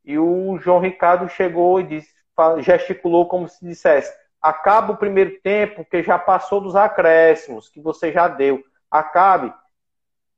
[0.04, 2.12] e o João Ricardo chegou e disse,
[2.58, 8.10] gesticulou como se dissesse: acaba o primeiro tempo que já passou dos acréscimos que você
[8.10, 8.60] já deu,
[8.90, 9.54] acabe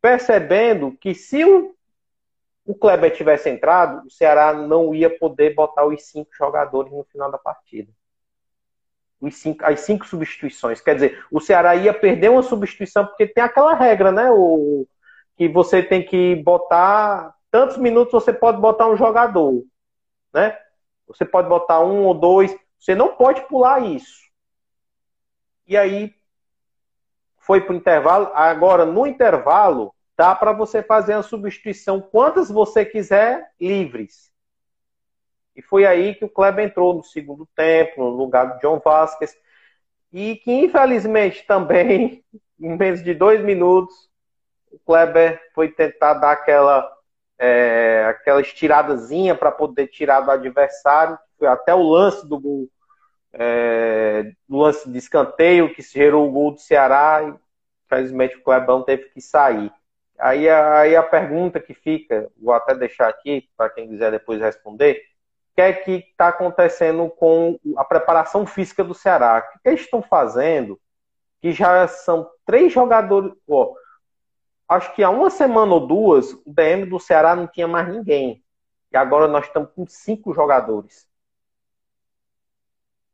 [0.03, 1.76] percebendo que se o
[2.67, 7.31] o Kleber tivesse entrado, o Ceará não ia poder botar os cinco jogadores no final
[7.31, 7.91] da partida.
[9.31, 10.81] cinco, as cinco substituições.
[10.81, 14.31] Quer dizer, o Ceará ia perder uma substituição, porque tem aquela regra, né?
[14.31, 14.87] O,
[15.37, 17.35] que você tem que botar.
[17.51, 19.63] Tantos minutos você pode botar um jogador.
[20.33, 20.59] Né?
[21.07, 22.57] Você pode botar um ou dois.
[22.79, 24.25] Você não pode pular isso.
[25.67, 26.15] E aí
[27.39, 28.31] foi para o intervalo.
[28.35, 34.33] Agora, no intervalo, dá para você fazer a substituição quantas você quiser livres.
[35.55, 39.37] E foi aí que o Kleber entrou no segundo tempo, no lugar do John Vasquez.
[40.13, 42.23] E que, infelizmente, também,
[42.61, 43.95] em menos de dois minutos,
[44.71, 46.91] o Kleber foi tentar dar aquela,
[47.39, 51.19] é, aquela estiradazinha para poder tirar do adversário.
[51.39, 52.69] Foi até o lance do gol,
[53.33, 57.23] é, do lance de escanteio que gerou o gol do Ceará.
[57.23, 57.35] E,
[57.87, 59.73] infelizmente, o Klebão teve que sair.
[60.19, 65.03] Aí, aí a pergunta que fica, vou até deixar aqui para quem quiser depois responder
[65.57, 69.39] que é que está acontecendo com a preparação física do Ceará?
[69.39, 70.79] O que eles estão fazendo?
[71.41, 73.33] Que já são três jogadores.
[73.49, 73.75] Ó,
[74.69, 78.45] acho que há uma semana ou duas, o DM do Ceará não tinha mais ninguém.
[78.93, 81.09] E agora nós estamos com cinco jogadores.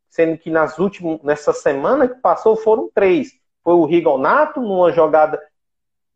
[0.08, 3.30] Sendo que nas últimas, nessa semana que passou foram três.
[3.62, 5.40] Foi o Rigonato numa jogada,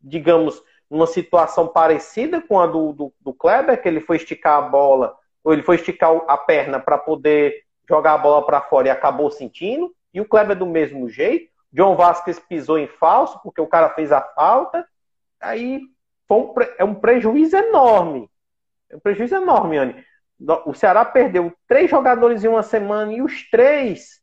[0.01, 4.61] digamos, numa situação parecida com a do, do, do Kleber, que ele foi esticar a
[4.61, 8.91] bola ou ele foi esticar a perna para poder jogar a bola para fora e
[8.91, 11.49] acabou sentindo, e o Kleber do mesmo jeito.
[11.71, 14.85] John Vasquez pisou em falso, porque o cara fez a falta.
[15.39, 15.81] Aí
[16.29, 18.29] um, é um prejuízo enorme.
[18.89, 20.05] É um prejuízo enorme, Anne.
[20.65, 24.21] O Ceará perdeu três jogadores em uma semana e os três,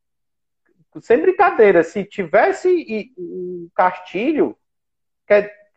[1.01, 4.57] sem brincadeira, se tivesse o Castilho,
[5.27, 5.35] que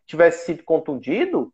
[0.07, 1.53] tivesse sido contundido,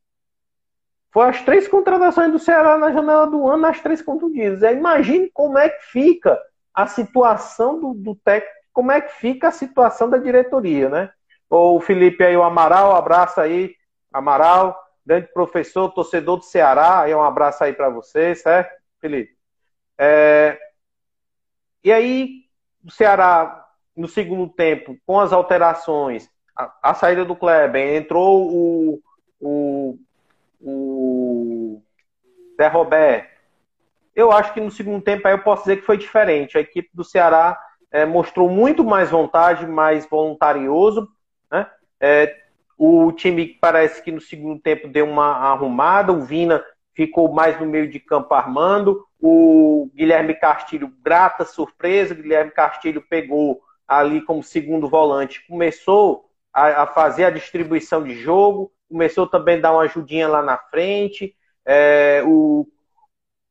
[1.11, 4.63] foi as três contratações do Ceará na janela do ano, as três contundidas.
[4.63, 6.41] imagine como é que fica
[6.73, 11.11] a situação do, do técnico, como é que fica a situação da diretoria, né?
[11.49, 13.75] O Felipe aí, o Amaral, um abraço aí,
[14.11, 19.37] Amaral, grande professor, torcedor do Ceará, aí um abraço aí para você, certo, Felipe?
[19.97, 20.57] É...
[21.83, 22.45] E aí,
[22.83, 29.01] o Ceará, no segundo tempo, com as alterações, a, a saída do Kleber, entrou o,
[29.39, 29.99] o
[30.63, 31.81] o
[32.55, 33.33] Zé Roberto.
[34.15, 36.57] Eu acho que no segundo tempo aí eu posso dizer que foi diferente.
[36.57, 37.59] A equipe do Ceará
[37.91, 41.09] é, mostrou muito mais vontade, mais voluntarioso.
[41.51, 41.67] Né?
[41.99, 42.35] É,
[42.77, 46.13] o time parece que no segundo tempo deu uma arrumada.
[46.13, 46.63] O Vina
[46.93, 49.05] ficou mais no meio de campo armando.
[49.19, 52.13] O Guilherme Castilho, grata surpresa.
[52.13, 55.45] O Guilherme Castilho pegou ali como segundo volante.
[55.47, 60.43] Começou a, a fazer a distribuição de jogo começou também a dar uma ajudinha lá
[60.43, 61.35] na frente.
[61.65, 62.67] É, o,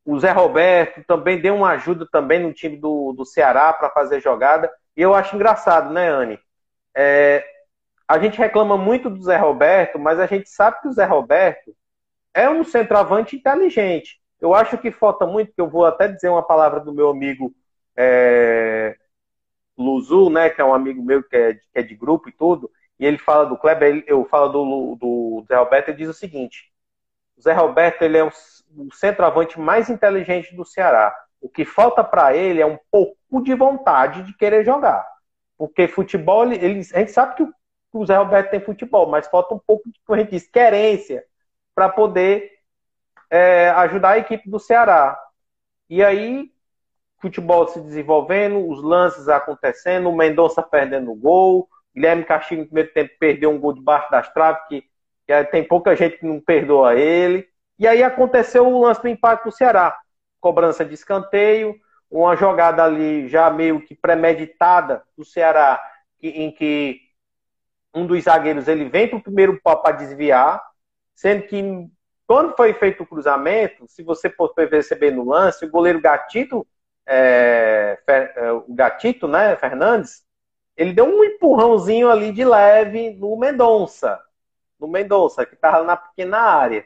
[0.04, 4.20] o Zé Roberto também deu uma ajuda também no time do, do Ceará para fazer
[4.20, 4.70] jogada.
[4.96, 6.38] E eu acho engraçado, né, Anne?
[6.94, 7.44] É,
[8.06, 11.74] a gente reclama muito do Zé Roberto, mas a gente sabe que o Zé Roberto
[12.32, 14.20] é um centroavante inteligente.
[14.40, 17.54] Eu acho que falta muito, que eu vou até dizer uma palavra do meu amigo
[17.96, 18.96] é,
[19.76, 22.70] Luzu, né, que é um amigo meu que é, que é de grupo e tudo
[22.98, 26.72] e ele fala do Kleber, eu falo do, do Zé Roberto, ele diz o seguinte:
[27.36, 28.30] o Zé Roberto ele é o,
[28.76, 31.14] o centroavante mais inteligente do Ceará.
[31.40, 35.04] O que falta para ele é um pouco de vontade de querer jogar.
[35.58, 37.52] Porque futebol, ele, a gente sabe que o,
[37.92, 41.24] o Zé Roberto tem futebol, mas falta um pouco de, a gente diz, querência
[41.74, 42.50] para poder
[43.30, 45.18] é, ajudar a equipe do Ceará.
[45.88, 46.52] E aí,
[47.18, 52.92] futebol se desenvolvendo, os lances acontecendo, o Mendonça perdendo o gol, Guilherme Castilho, no primeiro
[52.92, 54.84] tempo, perdeu um gol debaixo das traves, que,
[55.26, 57.46] que tem pouca gente que não perdoa ele.
[57.78, 59.98] E aí aconteceu o lance do empate do Ceará.
[60.40, 61.74] Cobrança de escanteio,
[62.10, 65.82] uma jogada ali já meio que premeditada do Ceará,
[66.22, 67.00] em que
[67.94, 70.62] um dos zagueiros ele vem para o primeiro pau para desviar,
[71.14, 71.90] sendo que
[72.26, 74.30] quando foi feito o cruzamento, se você
[74.68, 76.66] perceber no lance, o goleiro Gatito,
[77.06, 80.22] é, é, o Gatito, né, Fernandes,
[80.76, 84.20] ele deu um empurrãozinho ali de leve no Mendonça.
[84.78, 86.84] No Mendonça, que estava na pequena área.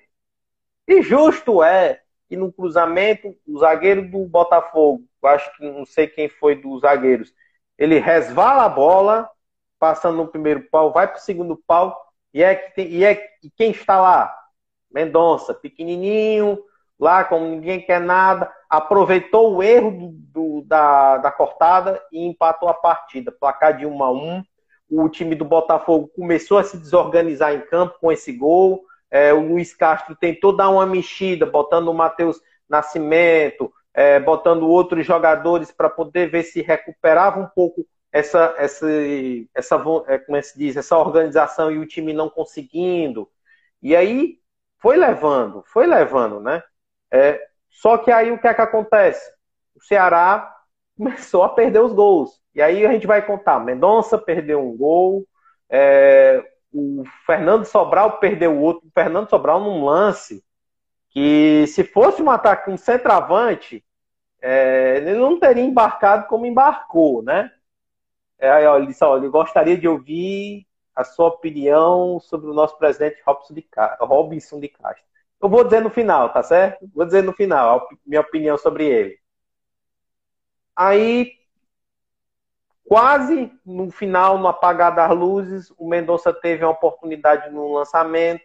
[0.87, 6.29] E justo é que no cruzamento, o zagueiro do Botafogo, acho que não sei quem
[6.29, 7.33] foi dos zagueiros,
[7.79, 9.29] ele resvala a bola,
[9.79, 13.37] passando no primeiro pau, vai para o segundo pau, e é, que tem, e é
[13.43, 14.35] e quem está lá?
[14.91, 16.59] Mendonça, pequenininho,
[16.99, 22.69] lá como ninguém quer nada, aproveitou o erro do, do, da, da cortada e empatou
[22.69, 23.33] a partida.
[23.33, 24.43] Placar de 1 a 1
[24.91, 28.83] O time do Botafogo começou a se desorganizar em campo com esse gol.
[29.11, 35.07] É, o Luiz Castro tentou dar uma mexida, botando o Matheus Nascimento, é, botando outros
[35.07, 38.87] jogadores para poder ver se recuperava um pouco essa, essa,
[39.55, 39.77] essa
[40.09, 43.29] é, como é se diz, essa organização e o time não conseguindo.
[43.83, 44.39] E aí
[44.79, 46.63] foi levando, foi levando, né?
[47.17, 49.33] É, só que aí o que é que acontece?
[49.75, 50.55] O Ceará
[50.97, 52.41] começou a perder os gols.
[52.55, 55.27] E aí a gente vai contar: Mendonça perdeu um gol,
[55.71, 58.87] é, o Fernando Sobral perdeu outro.
[58.87, 60.45] O Fernando Sobral num lance
[61.11, 63.83] que, se fosse um ataque, um centroavante,
[64.43, 67.51] é, ele não teria embarcado como embarcou, né?
[68.39, 73.55] É, ele disse, olha, gostaria de ouvir a sua opinião sobre o nosso presidente Robson
[73.55, 75.07] de Castro.
[75.41, 76.89] Eu vou dizer no final, tá certo?
[76.95, 79.19] Vou dizer no final a minha opinião sobre ele.
[80.75, 81.33] Aí,
[82.85, 88.45] quase no final, no apagar das luzes, o Mendonça teve a oportunidade no lançamento.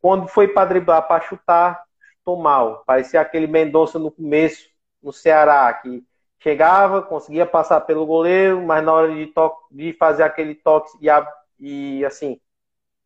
[0.00, 2.84] Quando foi para driblar, para chutar, chutou mal.
[2.86, 4.68] Parecia aquele Mendonça no começo,
[5.02, 6.04] no Ceará, que
[6.38, 9.32] chegava, conseguia passar pelo goleiro, mas na hora de,
[9.70, 12.40] de fazer aquele toque e, e assim,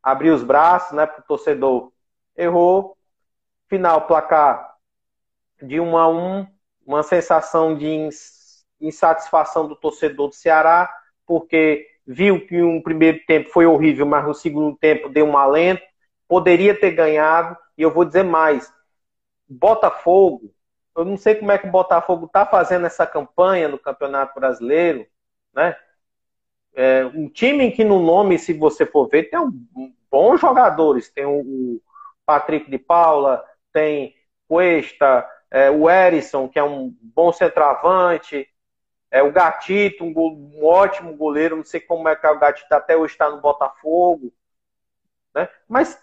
[0.02, 1.92] abrir os braços né, para o torcedor
[2.40, 2.96] errou.
[3.68, 4.74] Final, placar
[5.62, 6.46] de 1 a 1
[6.86, 8.08] uma sensação de
[8.80, 10.92] insatisfação do torcedor do Ceará,
[11.26, 15.82] porque viu que um primeiro tempo foi horrível, mas no segundo tempo deu um alento,
[16.26, 18.72] poderia ter ganhado, e eu vou dizer mais,
[19.48, 20.52] Botafogo,
[20.96, 25.06] eu não sei como é que o Botafogo está fazendo essa campanha no Campeonato Brasileiro,
[25.54, 25.76] né?
[26.72, 31.10] É, um time que no nome, se você for ver, tem um, um, bons jogadores,
[31.10, 31.80] tem o,
[32.24, 34.14] Patrick de Paula, tem
[34.48, 38.48] Cuesta, é, o Erisson, que é um bom centroavante,
[39.10, 42.72] é, o Gatito, um, um, ótimo goleiro, não sei como é que é o Gatito
[42.72, 44.32] até hoje está no Botafogo,
[45.34, 45.48] né?
[45.68, 46.00] mas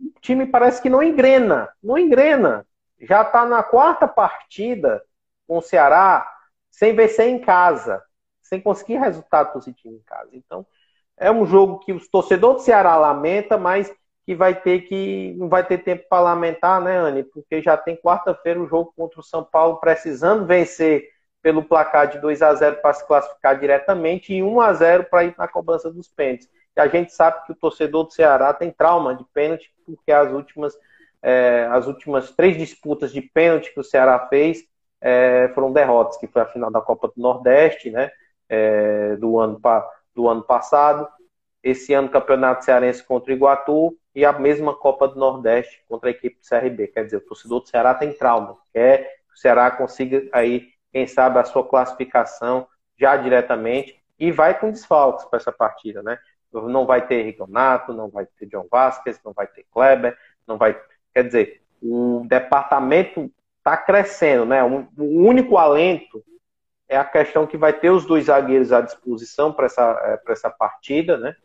[0.00, 2.66] o time parece que não engrena, não engrena.
[3.00, 5.02] Já está na quarta partida
[5.46, 6.28] com o Ceará
[6.70, 8.02] sem vencer em casa,
[8.42, 10.30] sem conseguir resultado positivo em casa.
[10.32, 10.66] Então,
[11.16, 13.92] é um jogo que os torcedores do Ceará lamenta, mas
[14.28, 17.22] que vai ter que não vai ter tempo para lamentar, né, Anne?
[17.22, 21.08] Porque já tem quarta-feira o jogo contra o São Paulo precisando vencer
[21.40, 25.24] pelo placar de 2 a 0 para se classificar diretamente e 1 a 0 para
[25.24, 26.46] ir na cobrança dos pênaltis.
[26.76, 30.30] E a gente sabe que o torcedor do Ceará tem trauma de pênalti porque as
[30.30, 30.76] últimas
[31.22, 34.62] é, as últimas três disputas de pênalti que o Ceará fez
[35.00, 38.10] é, foram derrotas, que foi a final da Copa do Nordeste, né,
[38.46, 39.58] é, do ano
[40.14, 41.08] do ano passado.
[41.70, 46.10] Esse ano Campeonato Cearense contra o Iguatu e a mesma Copa do Nordeste contra a
[46.10, 46.88] equipe do CRB.
[46.88, 51.06] Quer dizer, o torcedor do Ceará tem trauma, quer que o Ceará consiga aí, quem
[51.06, 52.66] sabe, a sua classificação
[52.98, 56.18] já diretamente e vai com desfalques para essa partida, né?
[56.52, 60.80] Não vai ter Rigonato, não vai ter John Vasquez, não vai ter Kleber, não vai.
[61.14, 64.64] Quer dizer, o departamento está crescendo, né?
[64.64, 66.24] O único alento
[66.88, 70.50] é a questão que vai ter os dois zagueiros à disposição para essa, eh, essa
[70.50, 71.36] partida, né?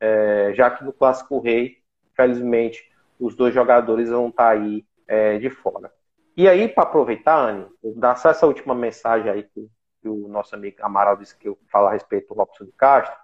[0.00, 1.80] É, já que no Clássico Rei
[2.14, 5.92] Felizmente, os dois jogadores vão estar tá aí é, de fora.
[6.36, 9.68] E aí, para aproveitar, Anny, dar só essa última mensagem aí que,
[10.00, 13.14] que, o nosso amigo Amaral disse que eu falo a respeito do Robson de Castro,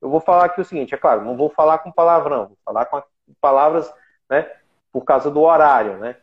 [0.00, 2.86] eu vou falar aqui o seguinte, é claro, não vou falar com palavrão, vou falar
[2.86, 3.02] com
[3.40, 3.92] palavras,
[4.28, 4.50] né,
[4.92, 6.16] por causa do horário, né.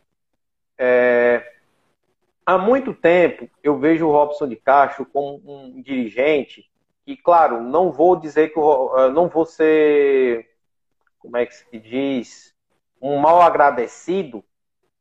[0.78, 1.52] É,
[2.46, 6.70] há muito tempo eu vejo o Robson de Castro como um dirigente
[7.04, 10.48] que, claro, não vou dizer que eu, não vou ser
[11.18, 12.52] como é que se diz,
[13.00, 14.44] um mal agradecido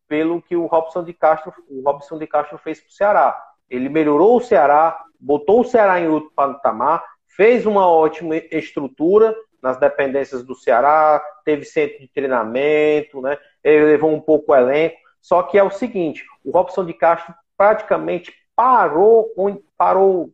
[0.08, 3.44] pelo que o Robson de Castro, o Robson de Castro fez para o Ceará.
[3.70, 9.78] Ele melhorou o Ceará, botou o Ceará em outro patamar, fez uma ótima estrutura nas
[9.78, 13.38] dependências do Ceará, teve centro de treinamento, né?
[13.64, 14.98] Ele levou um pouco o elenco.
[15.22, 19.32] Só que é o seguinte, o Robson de Castro praticamente parou,
[19.78, 20.32] parou,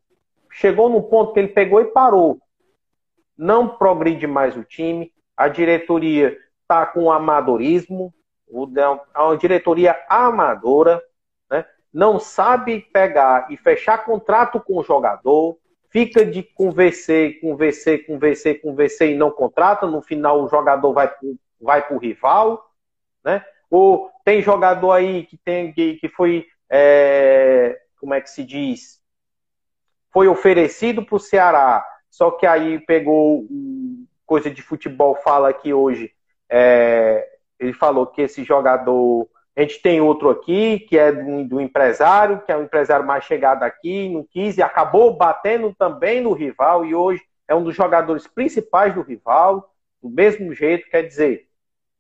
[0.58, 2.40] chegou no ponto que ele pegou e parou.
[3.38, 8.12] Não progride mais o time, a diretoria está com amadorismo,
[9.16, 11.02] é uma diretoria amadora,
[11.50, 11.64] né?
[11.94, 19.06] não sabe pegar e fechar contrato com o jogador, fica de conversar, conversar, conversar, conversar
[19.06, 21.12] e não contrata, no final o jogador vai
[21.62, 22.64] vai para o rival,
[23.24, 23.46] né?
[23.70, 28.98] Ou tem jogador aí que tem que, que foi é, como é que se diz?
[30.18, 33.46] Foi oferecido para o Ceará, só que aí pegou
[34.26, 36.12] coisa de futebol fala aqui hoje,
[36.50, 37.24] é,
[37.60, 42.42] ele falou que esse jogador, a gente tem outro aqui, que é do, do empresário,
[42.44, 46.84] que é o empresário mais chegado aqui, não quis, e acabou batendo também no rival,
[46.84, 51.46] e hoje é um dos jogadores principais do rival, do mesmo jeito, quer dizer,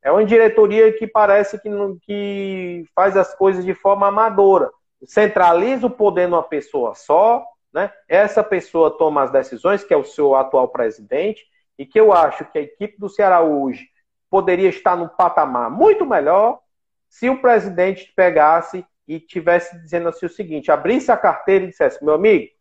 [0.02, 4.72] é uma diretoria que parece que, não, que faz as coisas de forma amadora.
[5.06, 7.46] centraliza o poder numa pessoa só,
[7.78, 7.94] né?
[8.10, 11.46] Essa pessoa toma as decisões, que é o seu atual presidente,
[11.78, 13.88] e que eu acho que a equipe do Ceará hoje
[14.32, 16.60] poderia estar num patamar muito melhor
[17.08, 22.04] se o presidente pegasse e tivesse dizendo assim o seguinte, abrisse a carteira e dissesse,
[22.04, 22.52] meu amigo,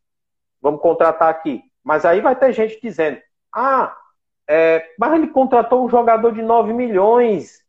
[0.61, 1.63] vamos contratar aqui.
[1.83, 3.19] Mas aí vai ter gente dizendo,
[3.51, 3.97] ah,
[4.47, 7.65] é, mas ele contratou um jogador de 9 milhões,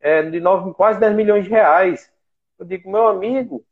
[0.00, 2.12] é, de 9, quase 10 milhões de reais.
[2.58, 3.64] Eu digo, meu amigo,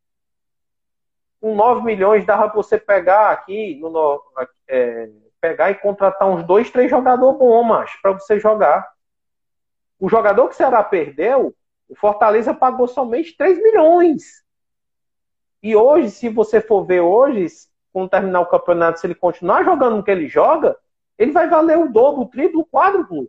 [1.43, 4.23] com 9 milhões dava para você pegar aqui, no,
[4.69, 8.89] é, pegar e contratar uns dois, três jogadores bons, macho, para você jogar.
[9.99, 11.53] O jogador que o Ceará perdeu,
[11.89, 14.45] o Fortaleza pagou somente 3 milhões.
[15.61, 17.49] E hoje, se você for ver hoje,
[17.93, 20.77] quando terminar o campeonato, se ele continuar jogando o que ele joga,
[21.19, 23.29] ele vai valer o dobro, o triplo, o quádruplo.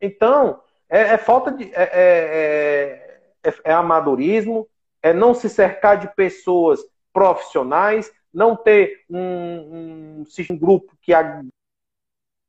[0.00, 1.64] Então, é, é falta de.
[1.74, 4.68] É, é, é, é, amadorismo,
[5.02, 6.80] é não se cercar de pessoas
[7.14, 11.12] profissionais, não ter um, um, um grupo que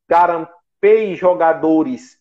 [0.09, 2.19] garanteie jogadores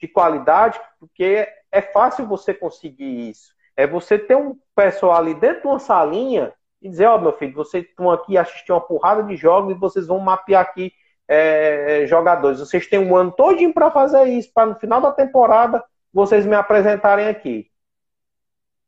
[0.00, 3.54] de qualidade, porque é fácil você conseguir isso.
[3.76, 7.32] É você ter um pessoal ali dentro de uma salinha e dizer, ó, oh, meu
[7.32, 10.92] filho, vocês estão aqui assistindo uma porrada de jogos e vocês vão mapear aqui
[11.28, 12.60] é, jogadores.
[12.60, 16.54] Vocês têm um ano todinho para fazer isso, para no final da temporada vocês me
[16.54, 17.70] apresentarem aqui.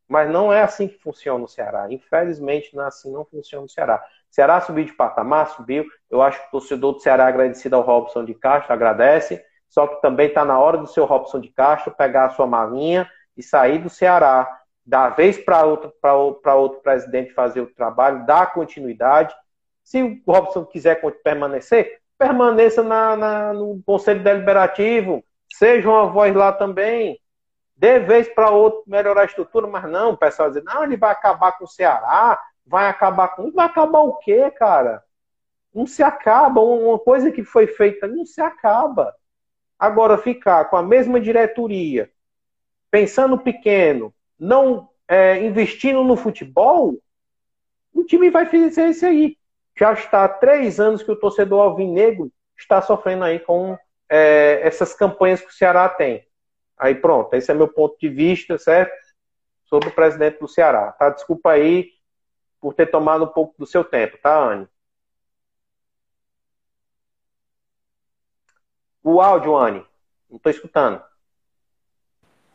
[0.08, 1.86] Mas não é assim que funciona no Ceará.
[1.90, 4.02] Infelizmente, não é assim não funciona no Ceará.
[4.30, 5.84] O Ceará subiu de patamar, subiu.
[6.10, 9.44] Eu acho que o torcedor do Ceará é agradecido ao Robson de Castro, agradece.
[9.68, 13.10] Só que também está na hora do seu Robson de Castro pegar a sua malinha
[13.36, 14.48] e sair do Ceará,
[14.84, 15.92] dar vez para outro,
[16.54, 19.34] outro presidente fazer o trabalho, dar continuidade.
[19.82, 26.52] Se o Robson quiser permanecer, permaneça na, na, no Conselho Deliberativo, seja uma voz lá
[26.52, 27.20] também.
[27.76, 31.10] Dê vez para outro melhorar a estrutura, mas não, o pessoal diz, não, ele vai
[31.12, 33.52] acabar com o Ceará, vai acabar com.
[33.52, 35.02] Vai acabar o quê, cara?
[35.74, 36.60] Não se acaba.
[36.60, 39.14] Uma coisa que foi feita não se acaba.
[39.78, 42.10] Agora, ficar com a mesma diretoria,
[42.90, 46.94] pensando pequeno, não é, investindo no futebol,
[47.92, 49.36] o time vai fazer isso aí.
[49.78, 54.94] Já está há três anos que o torcedor alvinegro está sofrendo aí com é, essas
[54.94, 56.26] campanhas que o Ceará tem.
[56.78, 58.92] Aí pronto, esse é meu ponto de vista, certo?
[59.64, 60.92] Sobre o presidente do Ceará.
[60.92, 61.10] Tá?
[61.10, 61.92] Desculpa aí
[62.60, 64.68] por ter tomado um pouco do seu tempo, tá, Anne?
[69.02, 69.86] O áudio, Anne.
[70.28, 71.02] Não estou escutando.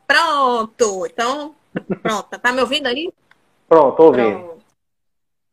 [0.05, 1.05] Pronto.
[1.05, 1.55] Então,
[2.03, 2.39] pronto.
[2.39, 3.11] Tá me ouvindo aí?
[3.67, 4.39] Pronto, tô ouvindo.
[4.39, 4.65] Pronto.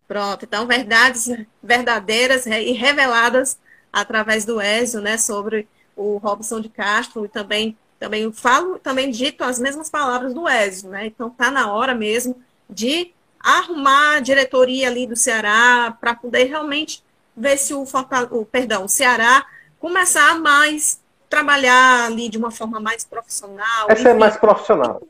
[0.09, 0.45] pronto.
[0.45, 1.29] Então, verdades
[1.63, 3.61] verdadeiras e reveladas
[3.93, 9.43] através do Ézio, né, sobre o Robson de Castro e também também falo, também dito
[9.43, 11.07] as mesmas palavras do Ézio, né?
[11.07, 17.03] Então tá na hora mesmo de arrumar a diretoria ali do Ceará para poder realmente
[17.37, 17.85] ver se o,
[18.31, 19.47] o perdão, o Ceará
[19.79, 23.87] começar a mais trabalhar ali de uma forma mais profissional.
[23.89, 25.03] Essa é mais profissional.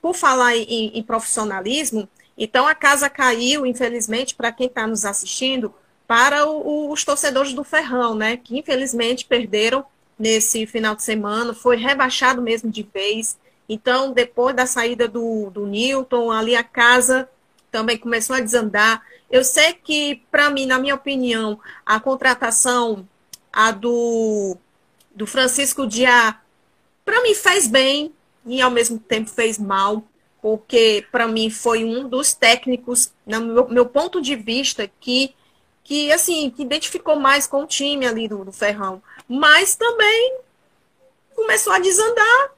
[0.00, 5.74] Por falar em, em profissionalismo, então a casa caiu, infelizmente, para quem está nos assistindo,
[6.06, 8.36] para o, os torcedores do Ferrão, né?
[8.36, 9.84] Que infelizmente perderam
[10.18, 13.38] nesse final de semana, foi rebaixado mesmo de vez.
[13.68, 17.28] Então, depois da saída do, do Newton, ali a casa
[17.70, 19.02] também começou a desandar.
[19.30, 23.06] Eu sei que, para mim, na minha opinião, a contratação
[23.52, 24.56] a do,
[25.14, 26.40] do Francisco Diá,
[27.04, 28.12] para mim fez bem
[28.44, 30.04] e ao mesmo tempo fez mal,
[30.42, 35.34] porque para mim foi um dos técnicos, no meu, meu, ponto de vista, que,
[35.82, 39.02] que assim, que identificou mais com o time ali do, do Ferrão.
[39.28, 40.38] Mas também
[41.34, 42.50] começou a desandar.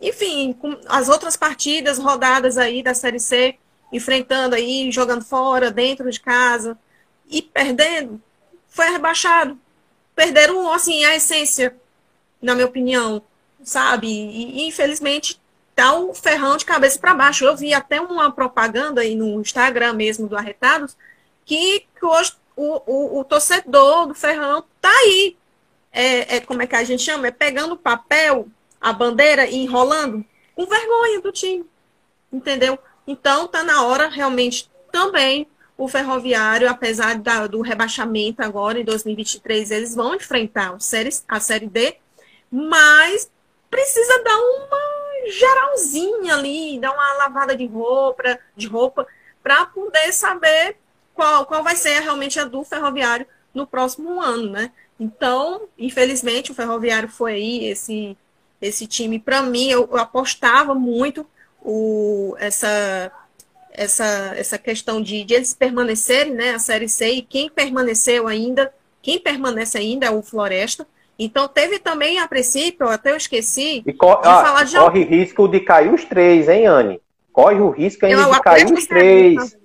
[0.00, 3.56] Enfim, as outras partidas, rodadas aí da Série C,
[3.92, 6.78] enfrentando aí, jogando fora, dentro de casa
[7.28, 8.20] e perdendo,
[8.68, 9.58] foi rebaixado
[10.18, 11.76] perderam, assim, a essência,
[12.42, 13.22] na minha opinião,
[13.62, 14.08] sabe?
[14.08, 15.40] E, infelizmente,
[15.76, 17.44] tá o ferrão de cabeça para baixo.
[17.44, 20.96] Eu vi até uma propaganda aí no Instagram mesmo do Arretados,
[21.46, 25.36] que, que hoje o, o, o, torcedor do ferrão tá aí.
[25.92, 27.28] É, é, como é que a gente chama?
[27.28, 28.48] É pegando papel,
[28.80, 30.24] a bandeira e enrolando
[30.54, 31.64] com vergonha do time.
[32.32, 32.78] Entendeu?
[33.06, 39.70] Então, tá na hora realmente também o Ferroviário, apesar da, do rebaixamento agora em 2023,
[39.70, 41.96] eles vão enfrentar a série D,
[42.50, 43.30] mas
[43.70, 49.06] precisa dar uma geralzinha ali, dar uma lavada de roupa, de roupa
[49.40, 50.76] para poder saber
[51.14, 54.72] qual, qual vai ser realmente a do Ferroviário no próximo ano, né?
[54.98, 58.16] Então, infelizmente, o Ferroviário foi aí esse
[58.60, 61.24] esse time para mim eu, eu apostava muito
[61.62, 63.12] o essa
[63.78, 68.72] essa, essa questão de, de eles permanecerem, né, a Série C, e quem permaneceu ainda,
[69.00, 70.84] quem permanece ainda é o Floresta.
[71.16, 74.76] Então teve também, a princípio, até eu esqueci, e de ah, falar de...
[74.76, 77.00] Corre risco de cair os três, hein, Anne?
[77.32, 79.56] Corre o risco ainda eu, de cair os três.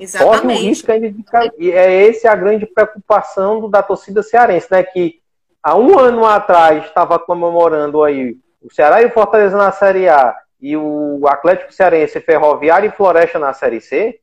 [0.00, 0.40] Exatamente.
[0.40, 1.52] Corre o risco ainda de cair.
[1.58, 4.82] E é essa a grande preocupação da torcida cearense, né?
[4.82, 5.20] Que
[5.62, 10.34] há um ano atrás estava comemorando aí o Ceará e o Fortaleza na Série A
[10.58, 14.20] e o Atlético Cearense, Ferroviário e Floresta na Série C,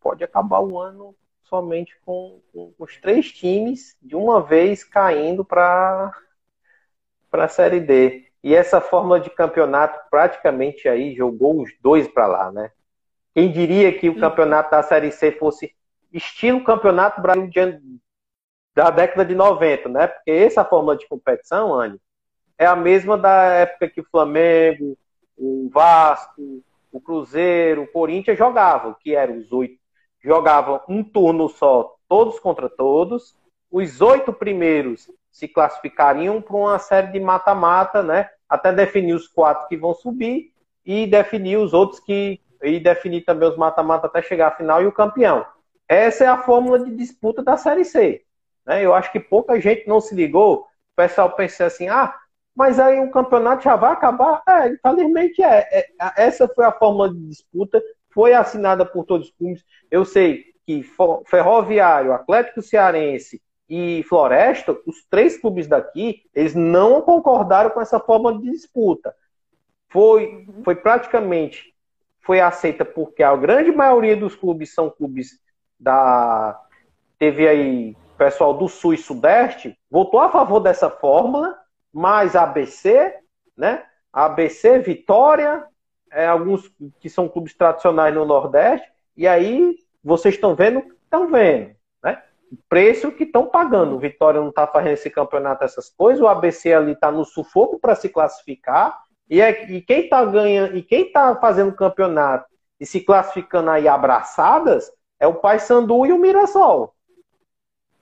[0.00, 6.12] pode acabar o ano somente com, com os três times de uma vez caindo para
[7.32, 8.24] a Série D.
[8.42, 12.70] E essa fórmula de campeonato praticamente aí jogou os dois para lá, né?
[13.34, 14.20] Quem diria que o uhum.
[14.20, 15.74] campeonato da Série C fosse
[16.12, 17.50] estilo campeonato Brasil
[18.74, 20.06] da década de 90, né?
[20.06, 22.00] Porque essa fórmula de competição, Anne,
[22.58, 24.96] é a mesma da época que o Flamengo,
[25.36, 26.62] o Vasco,
[26.92, 29.78] o Cruzeiro, o Corinthians jogavam, que eram os oito.
[30.22, 33.36] Jogavam um turno só, todos contra todos.
[33.70, 38.30] Os oito primeiros se classificariam para uma série de mata-mata, né?
[38.48, 40.52] Até definir os quatro que vão subir
[40.86, 42.40] e definir os outros que.
[42.64, 45.44] E definir também os mata-mata até chegar à final e o campeão.
[45.88, 48.22] Essa é a fórmula de disputa da Série C.
[48.66, 48.84] Né?
[48.84, 50.60] Eu acho que pouca gente não se ligou.
[50.60, 52.14] O pessoal pensa assim: ah,
[52.54, 54.42] mas aí o campeonato já vai acabar?
[54.48, 55.68] É, infelizmente é.
[55.70, 55.86] é.
[56.16, 59.64] Essa foi a fórmula de disputa, foi assinada por todos os clubes.
[59.90, 60.82] Eu sei que
[61.26, 68.38] Ferroviário, Atlético Cearense e Floresta, os três clubes daqui, eles não concordaram com essa forma
[68.38, 69.14] de disputa.
[69.88, 71.73] Foi, foi praticamente
[72.24, 75.38] foi aceita porque a grande maioria dos clubes são clubes
[75.78, 76.60] da
[77.18, 81.58] teve aí pessoal do Sul e Sudeste votou a favor dessa fórmula
[81.92, 83.14] mais ABC,
[83.56, 83.84] né?
[84.12, 85.64] ABC, Vitória,
[86.12, 86.70] é, alguns
[87.00, 92.22] que são clubes tradicionais no Nordeste, e aí vocês estão vendo, estão vendo, né?
[92.50, 93.96] O preço que estão pagando.
[93.96, 97.78] O Vitória não está fazendo esse campeonato, essas coisas, o ABC ali está no sufoco
[97.78, 102.46] para se classificar, e, é, e quem está ganhando, e quem está fazendo campeonato
[102.78, 106.94] e se classificando aí abraçadas é o Paysandu e o Mirassol.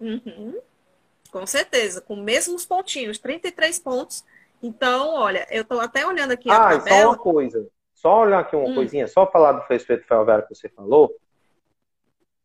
[0.01, 0.61] Uhum.
[1.31, 4.25] Com certeza, com mesmos pontinhos, 33 pontos.
[4.63, 6.97] Então, olha, eu estou até olhando aqui ah, a tabela.
[6.97, 7.69] Ah, só uma coisa.
[7.95, 8.75] Só olhar aqui uma hum.
[8.75, 11.15] coisinha, só falar do respeito ferroviário que você falou.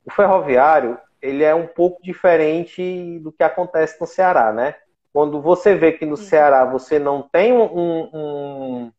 [0.06, 4.76] O ferroviário, ele é um pouco diferente do que acontece no Ceará, né?
[5.14, 6.18] Quando você vê que no.
[6.18, 8.92] Ceará você não tem um, um,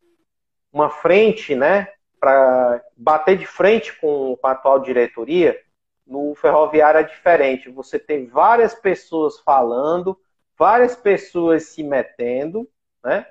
[0.73, 1.89] uma frente, né,
[2.19, 5.59] para bater de frente com, com a atual diretoria,
[6.07, 7.71] no ferroviário é diferente.
[7.71, 10.19] Você tem várias pessoas falando,
[10.59, 12.69] várias pessoas se metendo,
[13.05, 13.27] né?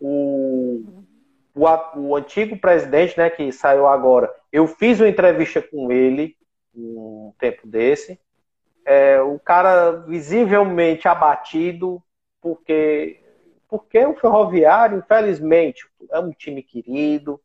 [0.00, 1.04] O,
[1.54, 1.66] o,
[1.96, 6.36] o, antigo presidente, né, que saiu agora, eu fiz uma entrevista com ele
[6.74, 8.18] um tempo desse.
[8.84, 12.02] É, o cara visivelmente abatido,
[12.42, 13.20] porque,
[13.68, 17.40] porque o Ferroviário, infelizmente, é um time querido,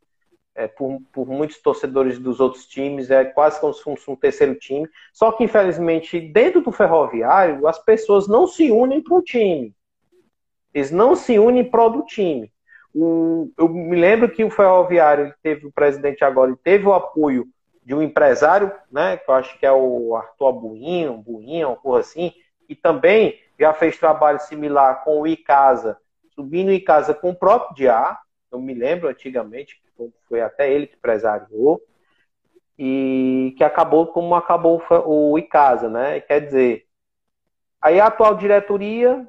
[0.55, 4.55] é, por, por, muitos torcedores dos outros times, é quase como se fosse um terceiro
[4.55, 4.89] time.
[5.13, 9.73] Só que, infelizmente, dentro do ferroviário, as pessoas não se unem para o time.
[10.73, 12.51] Eles não se unem para do time.
[12.93, 17.47] O, eu me lembro que o ferroviário teve o presidente agora, ele teve o apoio
[17.85, 21.99] de um empresário, né, que eu acho que é o Arthur Buinho, Buinho, uma coisa
[21.99, 22.33] assim,
[22.67, 25.97] e também já fez trabalho similar com o Icasa,
[26.35, 28.19] subindo o Icasa com o próprio Diá,
[28.51, 29.81] eu me lembro antigamente,
[30.27, 31.81] foi até ele que empresariou,
[32.77, 36.21] e que acabou como acabou o Icasa, né?
[36.21, 36.85] Quer dizer,
[37.81, 39.27] aí a atual diretoria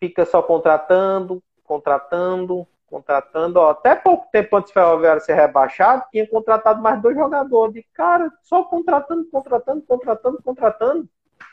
[0.00, 3.60] fica só contratando, contratando, contratando.
[3.60, 7.74] Ó, até pouco tempo antes do Ferroviário ser rebaixado, tinha contratado mais dois jogadores.
[7.74, 11.08] De cara, só contratando, contratando, contratando, contratando.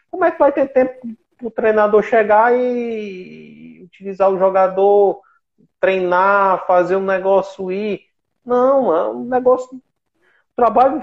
[0.10, 1.08] Como é que vai ter tempo
[1.42, 5.22] o treinador chegar e utilizar o jogador,
[5.80, 8.02] treinar, fazer um negócio ir?
[8.46, 9.76] Não, é um negócio.
[9.78, 11.02] O trabalho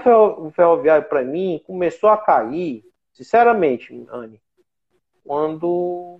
[0.51, 4.41] ferroviário, para mim, começou a cair, sinceramente, Anne,
[5.23, 6.19] quando.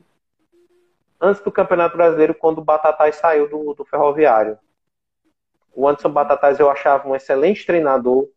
[1.20, 4.60] Antes do Campeonato Brasileiro, quando o Batatais saiu do, do ferroviário.
[5.74, 8.28] O Anderson Batatais eu achava um excelente treinador,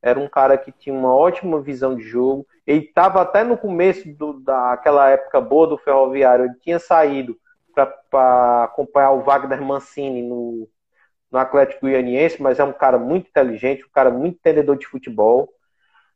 [0.00, 2.46] era um cara que tinha uma ótima visão de jogo.
[2.66, 7.38] Ele estava até no começo do, daquela época boa do Ferroviário, ele tinha saído
[8.10, 10.68] para acompanhar o Wagner Mancini no,
[11.30, 15.48] no Atlético Goianiense, mas é um cara muito inteligente, um cara muito entendedor de futebol.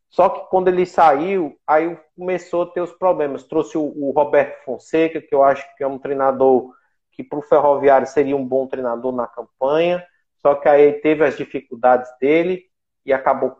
[0.08, 3.44] Só que quando ele saiu, aí começou a ter os problemas.
[3.44, 6.72] Trouxe o, o Roberto Fonseca, que eu acho que é um treinador
[7.12, 10.04] que para o Ferroviário seria um bom treinador na campanha.
[10.38, 12.64] Só que aí teve as dificuldades dele.
[13.06, 13.56] e acabou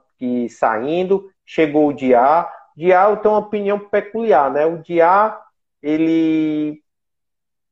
[0.49, 1.31] saindo.
[1.47, 2.51] Chegou o Diá.
[2.81, 4.65] Diá tenho uma opinião peculiar, né?
[4.65, 5.39] O Diá,
[5.83, 6.83] ele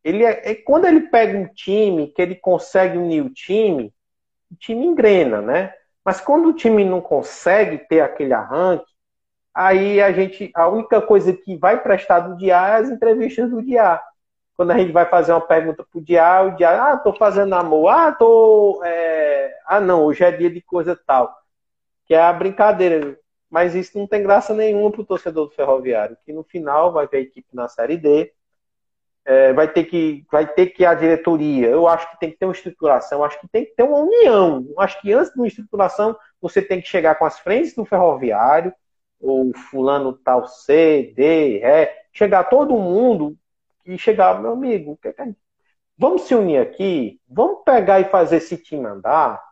[0.05, 3.93] ele é, é, quando ele pega um time que ele consegue unir o time,
[4.51, 5.73] o time engrena, né?
[6.05, 8.87] Mas quando o time não consegue ter aquele arranque,
[9.55, 13.63] aí a gente, a única coisa que vai prestar do Diá é as entrevistas do
[13.63, 14.03] Diá.
[14.57, 17.89] Quando a gente vai fazer uma pergunta pro Diá, o Diá, ah, tô fazendo amor,
[17.89, 19.55] ah, tô, é...
[19.67, 21.35] ah, não, hoje é dia de coisa tal.
[22.07, 23.19] Que é a brincadeira.
[23.51, 27.19] Mas isso não tem graça nenhuma pro torcedor do Ferroviário, que no final vai ver
[27.19, 28.33] a equipe na Série D,
[29.25, 31.69] é, vai ter que vai ter que a diretoria.
[31.69, 34.67] Eu acho que tem que ter uma estruturação, acho que tem que ter uma união.
[34.79, 38.73] Acho que antes de uma estruturação você tem que chegar com as frentes do ferroviário,
[39.21, 43.37] ou fulano tal C, D, E, chegar todo mundo
[43.85, 45.13] e chegar, meu amigo, é?
[45.97, 49.43] vamos se unir aqui, vamos pegar e fazer esse time andar,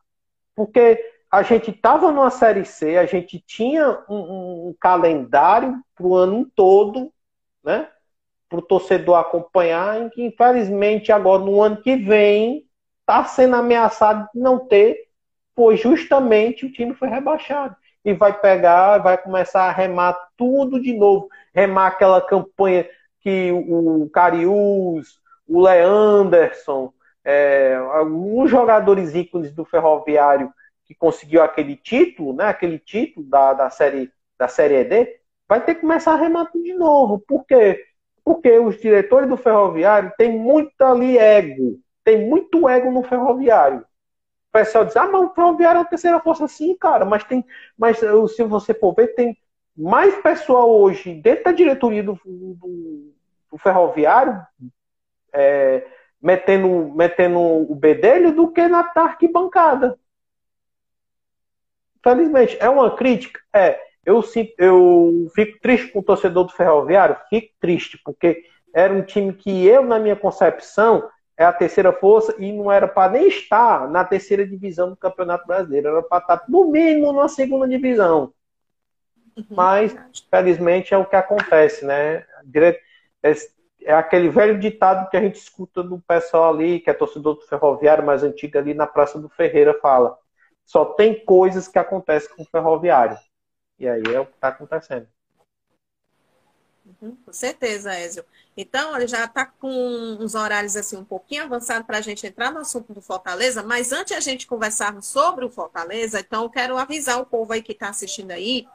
[0.54, 0.98] porque
[1.36, 6.50] a gente estava numa série C, a gente tinha um, um calendário para o ano
[6.56, 7.12] todo,
[7.62, 7.88] né?
[8.48, 12.64] para o torcedor acompanhar, em que infelizmente agora no ano que vem
[13.00, 14.96] está sendo ameaçado de não ter,
[15.54, 17.76] pois justamente o time foi rebaixado.
[18.02, 22.88] E vai pegar, vai começar a remar tudo de novo, remar aquela campanha
[23.20, 30.50] que o Cariús, o Leanderson, é, alguns jogadores ícones do Ferroviário
[30.86, 35.18] que conseguiu aquele título, né, aquele título da, da série da série D,
[35.48, 37.18] vai ter que começar a tudo de novo.
[37.20, 37.84] Por quê?
[38.24, 41.80] Porque os diretores do ferroviário têm muito ali ego.
[42.04, 43.80] Tem muito ego no ferroviário.
[43.80, 47.04] O pessoal diz, ah, mas o ferroviário é a terceira força, sim, cara.
[47.04, 47.44] Mas tem.
[47.78, 49.36] Mas se você for ver, tem
[49.76, 53.12] mais pessoal hoje dentro da diretoria do, do,
[53.50, 54.40] do ferroviário
[55.32, 55.86] é,
[56.20, 59.98] metendo, metendo o bedelho do que na arquibancada.
[62.06, 63.40] Felizmente, é uma crítica?
[63.52, 64.22] É eu,
[64.56, 69.66] eu fico triste com o torcedor do Ferroviário, fico triste, porque era um time que
[69.66, 74.04] eu, na minha concepção, é a terceira força e não era para nem estar na
[74.04, 78.32] terceira divisão do Campeonato Brasileiro, era para estar no mínimo na segunda divisão.
[79.36, 79.44] Uhum.
[79.50, 79.96] Mas,
[80.30, 82.24] felizmente, é o que acontece, né?
[83.24, 83.36] É,
[83.82, 87.42] é aquele velho ditado que a gente escuta do pessoal ali, que é torcedor do
[87.42, 90.16] Ferroviário mais antigo ali na Praça do Ferreira, fala.
[90.66, 93.16] Só tem coisas que acontecem com o Ferroviário.
[93.78, 95.08] E aí é o que está acontecendo.
[97.00, 98.24] Uhum, com certeza, Ézio.
[98.56, 99.68] Então, ele já está com
[100.20, 103.92] uns horários assim um pouquinho avançados para a gente entrar no assunto do Fortaleza, mas
[103.92, 107.72] antes a gente conversarmos sobre o Fortaleza, então eu quero avisar o povo aí que
[107.72, 108.66] está assistindo aí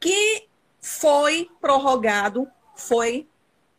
[0.00, 0.48] que
[0.80, 3.28] foi prorrogado, foi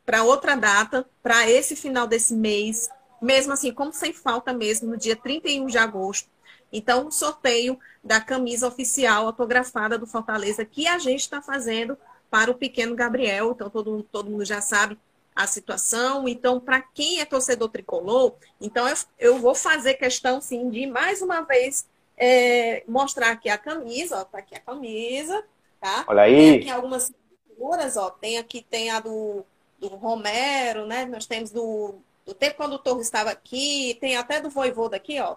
[0.05, 2.89] para outra data, para esse final desse mês,
[3.21, 6.29] mesmo assim, como sem falta mesmo, no dia 31 de agosto,
[6.72, 11.97] então, o sorteio da camisa oficial autografada do Fortaleza que a gente está fazendo
[12.30, 13.51] para o pequeno Gabriel.
[13.51, 14.97] Então, todo, todo mundo já sabe
[15.36, 16.28] a situação.
[16.28, 21.22] Então, para quem é torcedor tricolor, então eu, eu vou fazer questão, sim, de mais
[21.22, 21.86] uma vez
[22.17, 24.22] é, mostrar aqui a camisa.
[24.22, 25.43] Ó, tá aqui a camisa,
[25.80, 26.05] tá?
[26.07, 26.36] Olha aí.
[26.36, 27.11] Tem aqui algumas
[27.47, 28.09] figuras, ó.
[28.09, 29.45] Tem aqui, tem a do,
[29.80, 31.05] do Romero, né?
[31.05, 31.95] Nós temos do,
[32.26, 33.97] do tempo quando o Torres estava aqui.
[33.99, 35.36] Tem até do Voivoda aqui, ó.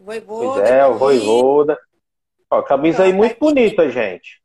[0.00, 0.60] Voivoda.
[0.60, 1.78] Pois é, o Voivoda.
[2.50, 4.40] Ó, camisa aí muito bonita, gente.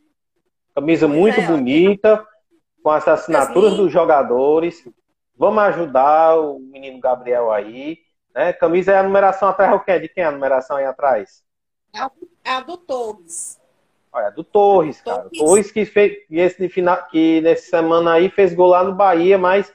[0.73, 2.25] Camisa pois muito é, bonita,
[2.83, 4.83] com as assinaturas dos jogadores.
[5.35, 7.99] Vamos ajudar o menino Gabriel aí.
[8.33, 8.53] Né?
[8.53, 9.99] Camisa é a numeração atrás, o quê?
[9.99, 11.43] De quem é a numeração aí atrás?
[11.93, 12.11] É a,
[12.45, 13.59] é a do Torres.
[14.13, 15.23] Olha, do Torres, cara.
[15.23, 19.37] Torres, Torres que fez esse final, que nessa semana aí fez gol lá no Bahia,
[19.37, 19.73] mas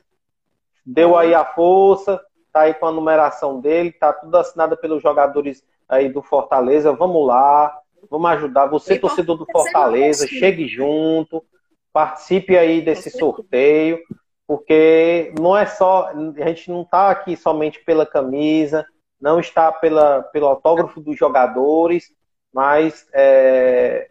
[0.84, 2.22] deu aí a força,
[2.56, 6.90] tá aí com a numeração dele, tá tudo assinado pelos jogadores aí do Fortaleza.
[6.90, 7.78] Vamos lá,
[8.10, 8.64] vamos ajudar.
[8.68, 11.44] Você, torcedor do Fortaleza, chegue junto,
[11.92, 13.98] participe aí desse sorteio,
[14.46, 18.86] porque não é só, a gente não está aqui somente pela camisa,
[19.20, 22.10] não está pela, pelo autógrafo dos jogadores,
[22.54, 24.08] mas é,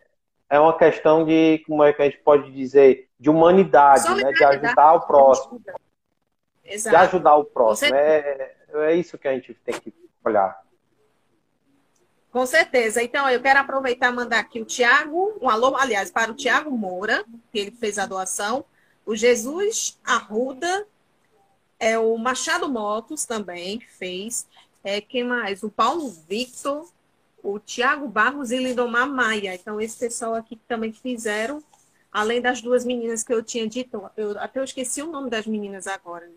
[0.51, 4.43] é uma questão de, como é que a gente pode dizer, de humanidade, né, de
[4.43, 5.59] ajudar o próximo.
[6.65, 6.95] Exato.
[6.95, 7.95] de ajudar o próximo.
[7.95, 9.93] É, é isso que a gente tem que
[10.23, 10.59] olhar.
[12.31, 13.01] Com certeza.
[13.01, 16.69] Então, eu quero aproveitar e mandar aqui o Tiago, um alô, aliás, para o Tiago
[16.69, 18.65] Moura, que ele fez a doação,
[19.05, 20.85] o Jesus Arruda,
[21.79, 24.47] é o Machado Motos também, fez.
[24.83, 25.63] É, quem mais?
[25.63, 26.89] O Paulo Victor,
[27.41, 29.55] o Tiago Barros e Lindomar Maia.
[29.55, 31.63] Então, esse pessoal aqui também fizeram,
[32.11, 35.45] além das duas meninas que eu tinha dito, eu até eu esqueci o nome das
[35.45, 36.29] meninas agora.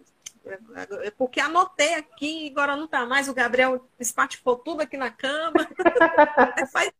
[1.05, 3.28] É porque anotei aqui agora não está mais.
[3.28, 5.53] O Gabriel espatifou tudo aqui na cama.
[6.72, 6.92] faz,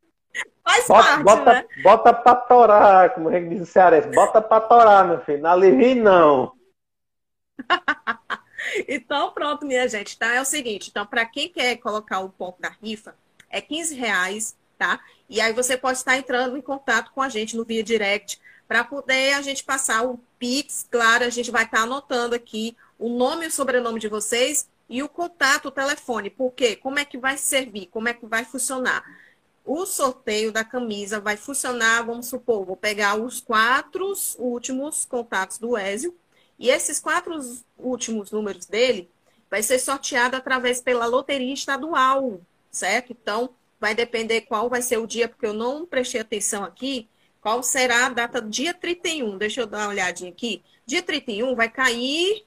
[0.63, 1.65] Faz bota, parte, bota, né?
[1.83, 4.09] bota pra torar, como a gente diz o cearense.
[4.09, 5.41] Bota pra torar, meu filho.
[5.41, 6.53] Não alivie, não.
[8.87, 10.19] então, pronto, minha gente.
[10.19, 10.35] Tá?
[10.35, 10.91] É o seguinte.
[10.91, 13.17] Então, para quem quer colocar o ponto da rifa,
[13.49, 15.01] é 15 reais, tá?
[15.29, 18.85] E aí você pode estar entrando em contato com a gente no Via Direct para
[18.85, 20.87] poder a gente passar o Pix.
[20.91, 25.03] Claro, a gente vai estar anotando aqui o nome e o sobrenome de vocês e
[25.03, 26.31] o contato, o telefone.
[26.31, 26.75] Por quê?
[26.77, 27.87] Como é que vai servir?
[27.87, 29.05] Como é que vai funcionar?
[29.65, 35.77] O sorteio da camisa vai funcionar, vamos supor, vou pegar os quatro últimos contatos do
[35.77, 36.17] Ezio
[36.59, 37.39] e esses quatro
[37.77, 39.11] últimos números dele
[39.51, 42.41] vai ser sorteado através pela loteria estadual,
[42.71, 43.13] certo?
[43.13, 47.09] Então, vai depender qual vai ser o dia, porque eu não prestei atenção aqui,
[47.41, 49.39] qual será a data dia 31.
[49.39, 50.63] Deixa eu dar uma olhadinha aqui.
[50.85, 52.45] Dia 31 vai cair,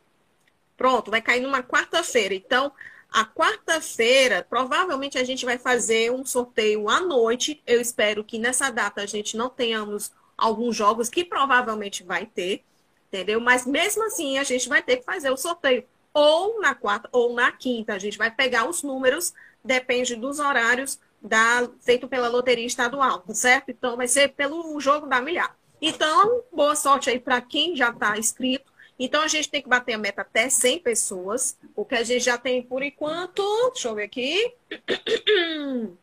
[0.82, 2.34] pronto, vai cair numa quarta-feira.
[2.34, 2.72] Então,
[3.12, 7.62] a quarta-feira, provavelmente a gente vai fazer um sorteio à noite.
[7.68, 12.64] Eu espero que nessa data a gente não tenhamos alguns jogos que provavelmente vai ter,
[13.08, 13.40] entendeu?
[13.40, 17.32] Mas mesmo assim a gente vai ter que fazer o sorteio ou na quarta ou
[17.32, 17.94] na quinta.
[17.94, 23.36] A gente vai pegar os números, depende dos horários da, feito pela loteria estadual, tá
[23.36, 23.70] certo?
[23.70, 25.56] Então vai ser pelo jogo da milhar.
[25.80, 28.71] Então, boa sorte aí para quem já está inscrito.
[29.04, 32.24] Então, a gente tem que bater a meta até 100 pessoas, o que a gente
[32.24, 33.42] já tem por enquanto,
[33.72, 34.54] deixa eu ver aqui,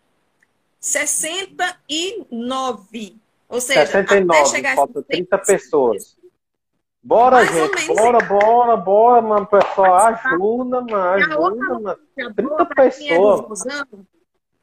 [0.81, 3.17] 69.
[3.49, 6.19] Ou seja, 69, até chegar falta 30 pessoas.
[7.01, 11.97] Bora, Mais gente, bora, bora, bora, mano, pessoal, ajuda, mano, ajuda, mano.
[12.35, 13.63] 30 pessoas.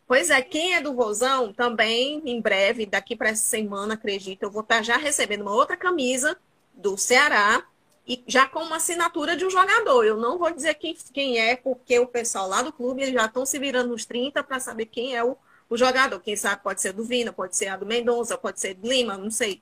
[0.06, 4.52] Pois é, quem é do Vozão, também, em breve, daqui para essa semana, acredito, eu
[4.52, 6.38] vou estar tá já recebendo uma outra camisa
[6.74, 7.64] do Ceará,
[8.08, 10.04] e já com uma assinatura de um jogador.
[10.04, 13.26] Eu não vou dizer quem, quem é, porque o pessoal lá do clube eles já
[13.26, 15.36] estão se virando nos 30 para saber quem é o,
[15.70, 16.20] o jogador.
[16.20, 19.18] Quem sabe pode ser do Vina, pode ser a do Mendonça, pode ser do Lima,
[19.18, 19.62] não sei.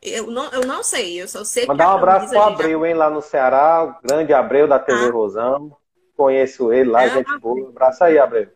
[0.00, 2.88] Eu não, eu não sei, eu só sei Mandar um abraço pro Abreu, já...
[2.88, 5.10] hein, lá no Ceará, o grande Abreu da TV ah.
[5.10, 5.76] Rosão.
[6.16, 7.66] Conheço ele lá, é, gente boa.
[7.66, 8.48] Um abraço aí, Abreu.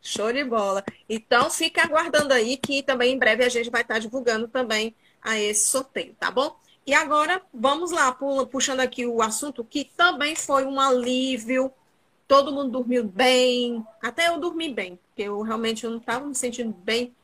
[0.00, 0.82] Show de bola.
[1.08, 5.38] Então, fica aguardando aí que também em breve a gente vai estar divulgando também a
[5.38, 6.56] esse sorteio, tá bom?
[6.90, 8.10] E agora, vamos lá,
[8.50, 11.72] puxando aqui o assunto que também foi um alívio.
[12.26, 16.72] Todo mundo dormiu bem, até eu dormi bem, porque eu realmente não estava me sentindo
[16.72, 17.14] bem,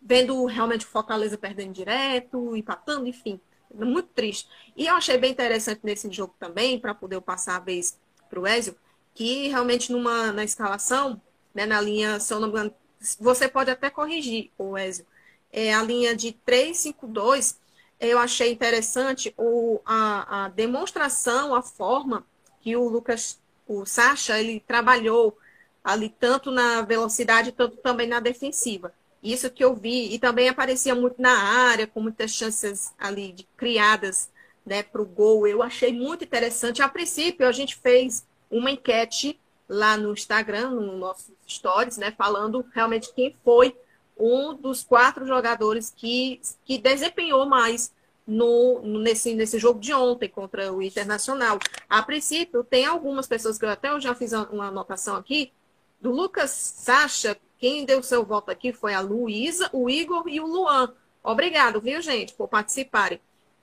[0.00, 3.38] vendo realmente o Fortaleza perdendo direto, empatando, enfim,
[3.70, 4.48] muito triste.
[4.74, 7.98] E eu achei bem interessante nesse jogo também, para poder passar a vez
[8.30, 8.74] para o Ezio,
[9.14, 11.20] que realmente numa, na escalação,
[11.54, 12.74] né, na linha, se eu não me engano,
[13.20, 15.04] você pode até corrigir, o Ezio,
[15.52, 17.56] é a linha de 3-5-2
[18.00, 22.24] eu achei interessante o, a, a, demonstração, a forma
[22.60, 25.36] que o Lucas, o Sacha, ele trabalhou
[25.82, 28.92] ali tanto na velocidade, tanto também na defensiva.
[29.22, 33.44] Isso que eu vi, e também aparecia muito na área, com muitas chances ali de,
[33.56, 34.30] criadas
[34.64, 35.46] né, para o gol.
[35.46, 36.82] Eu achei muito interessante.
[36.82, 39.38] A princípio, a gente fez uma enquete
[39.68, 43.76] lá no Instagram, no nossos stories, né, falando realmente quem foi
[44.16, 47.92] um dos quatro jogadores que, que desempenhou mais
[48.26, 51.58] no, nesse, nesse jogo de ontem contra o Internacional.
[51.88, 55.52] A princípio, tem algumas pessoas que eu até eu já fiz uma anotação aqui,
[56.00, 60.46] do Lucas Sacha, quem deu seu voto aqui foi a Luísa, o Igor e o
[60.46, 60.92] Luan.
[61.22, 63.20] Obrigado, viu, gente, por participarem.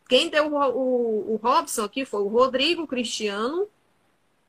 [0.10, 3.68] Quem deu o, o, o Robson aqui foi o Rodrigo Cristiano,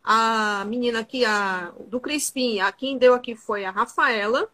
[0.03, 4.51] a menina aqui, a, do Crispim, a quem deu aqui foi a Rafaela,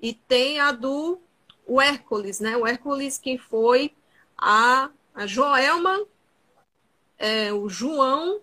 [0.00, 1.20] e tem a do
[1.68, 2.56] Hércules, né?
[2.56, 3.92] O Hércules que foi
[4.36, 6.04] a, a Joelma,
[7.18, 8.40] é, o João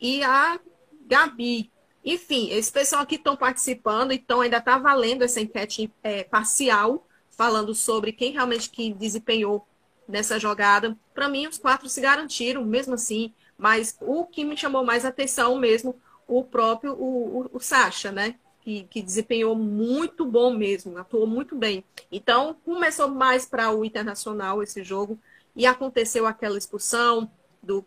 [0.00, 0.58] e a
[1.06, 1.70] Gabi.
[2.04, 7.74] Enfim, esse pessoal aqui estão participando, então ainda está valendo essa enquete é, parcial, falando
[7.74, 9.66] sobre quem realmente que desempenhou
[10.08, 10.98] nessa jogada.
[11.14, 15.56] Para mim, os quatro se garantiram, mesmo assim, mas o que me chamou mais atenção
[15.56, 15.94] mesmo,
[16.26, 18.34] o próprio o, o, o Sacha, né?
[18.62, 21.84] Que, que desempenhou muito bom mesmo, atuou muito bem.
[22.10, 25.18] Então, começou mais para o Internacional esse jogo
[25.54, 27.30] e aconteceu aquela expulsão
[27.62, 27.84] do,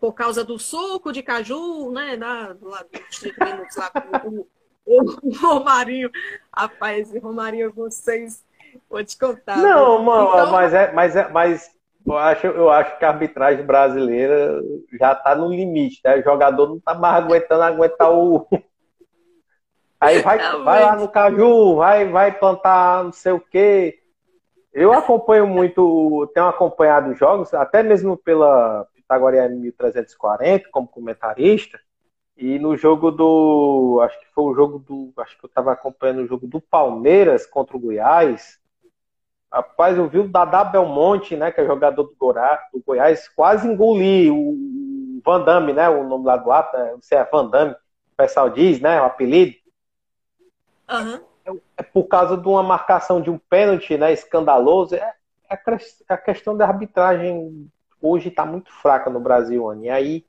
[0.00, 2.16] por causa do suco de caju, né?
[2.16, 3.90] Da, do dos 30 minutos lá
[4.24, 4.46] o,
[4.86, 6.10] o, Romarinho.
[6.56, 8.42] Rapaz, Romarinho, vocês.
[8.88, 9.56] Vou te contar.
[9.58, 10.50] Não, mano, então...
[10.50, 11.70] mas é, mas é, mas
[12.06, 14.60] eu acho, eu acho que a arbitragem brasileira
[14.98, 16.18] já está no limite, né?
[16.18, 18.46] O jogador não está mais aguentando aguentar o,
[20.04, 24.00] Aí vai, vai lá no caju, vai, vai plantar não sei o quê.
[24.72, 31.78] Eu acompanho muito, tenho acompanhado jogos, até mesmo pela Pitagoriana 1340, como comentarista.
[32.36, 34.00] E no jogo do.
[34.02, 35.12] Acho que foi o jogo do.
[35.18, 38.58] Acho que eu estava acompanhando o jogo do Palmeiras contra o Goiás.
[39.52, 41.52] Rapaz, eu vi o Dadá Belmonte, né?
[41.52, 45.88] Que é jogador do, Gorá, do Goiás, quase engolir o Van Damme, né?
[45.88, 49.00] O nome lá do ato, né, você é Van Damme, o pessoal diz, né?
[49.00, 49.54] O apelido.
[50.90, 51.58] Uhum.
[51.76, 54.12] É por causa de uma marcação de um pênalti, né?
[54.12, 54.94] Escandaloso.
[54.94, 55.14] É,
[55.50, 55.58] é
[56.08, 57.70] a questão da arbitragem
[58.00, 59.86] hoje está muito fraca no Brasil, Anny.
[59.86, 60.26] E aí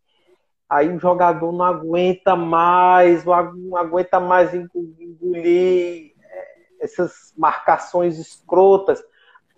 [0.70, 6.48] Aí o jogador não aguenta mais, não aguenta mais engolir é,
[6.82, 9.04] essas marcações escrotas.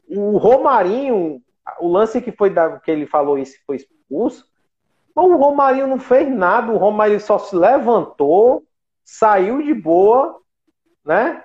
[0.07, 1.41] O Romarinho,
[1.79, 4.45] o lance que foi que ele falou isso foi expulso,
[5.15, 8.63] o Romarinho não fez nada, o Romarinho só se levantou,
[9.03, 10.39] saiu de boa,
[11.07, 11.43] né?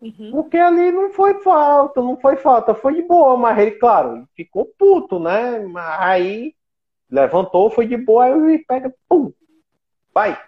[0.00, 0.30] Uhum.
[0.32, 4.66] Porque ali não foi falta, não foi falta, foi de boa, mas ele, claro, ficou
[4.76, 5.62] puto, né?
[5.98, 6.56] Aí
[7.10, 9.32] Levantou, foi de boa, aí pega, pum,
[10.12, 10.40] vai,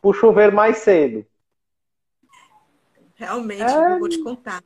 [0.00, 1.26] pro chuveiro mais cedo.
[3.14, 3.92] Realmente, é...
[3.92, 4.62] eu vou te contar.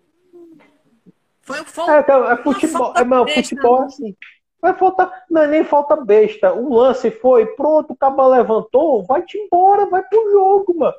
[1.41, 4.15] Foi, foi é, é, é futebol, é, não, futebol assim.
[4.61, 6.53] Vai faltar, não é nem falta besta.
[6.53, 10.97] O lance foi, pronto, o cabo levantou, vai-te embora, vai pro jogo, mano.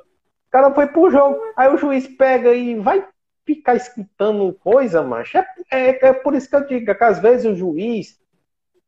[0.50, 1.38] O cara foi pro jogo.
[1.56, 3.06] Aí o juiz pega e vai
[3.46, 5.38] ficar escutando coisa, macho.
[5.38, 8.20] É, é, é por isso que eu digo que às vezes o juiz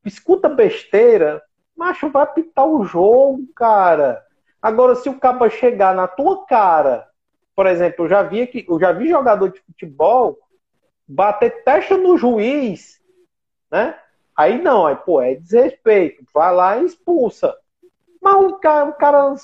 [0.04, 1.40] escuta besteira,
[1.76, 4.20] macho, vai pitar o jogo, cara.
[4.60, 7.08] Agora, se o capa chegar na tua cara,
[7.54, 10.36] por exemplo, eu já vi que eu já vi jogador de futebol
[11.06, 13.00] bater testa no juiz,
[13.70, 13.96] né?
[14.36, 16.24] Aí não, aí, pô, é desrespeito.
[16.34, 17.54] Vai lá e expulsa.
[18.20, 19.36] Mas o cara, o cara, o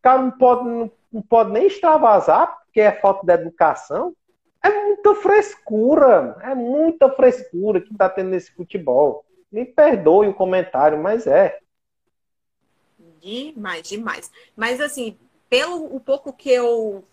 [0.00, 4.14] cara não, pode, não, não pode nem extravasar, porque é falta de educação.
[4.62, 9.24] É muita frescura, é muita frescura que tá tendo nesse futebol.
[9.50, 11.58] Me perdoe o comentário, mas é.
[13.20, 14.30] Demais, demais.
[14.56, 15.18] Mas assim,
[15.50, 17.04] pelo o pouco que eu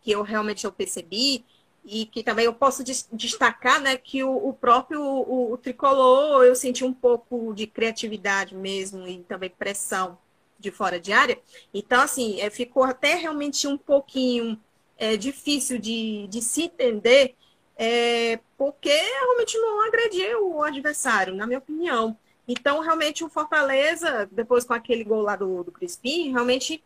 [0.00, 1.44] que eu realmente eu percebi
[1.84, 2.82] e que também eu posso
[3.12, 8.54] destacar, né, que o, o próprio o, o, tricolor eu senti um pouco de criatividade
[8.54, 10.18] mesmo e também pressão
[10.58, 11.38] de fora de área.
[11.72, 14.60] Então assim, é, ficou até realmente um pouquinho
[14.96, 17.34] é, difícil de, de se entender
[17.76, 22.16] é, porque realmente não agredia o adversário, na minha opinião.
[22.48, 26.82] Então, realmente, o Fortaleza, depois com aquele gol lá do, do Crispim, realmente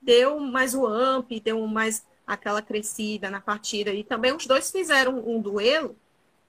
[0.00, 3.92] deu mais o amp, deu mais aquela crescida na partida.
[3.92, 5.96] E também os dois fizeram um duelo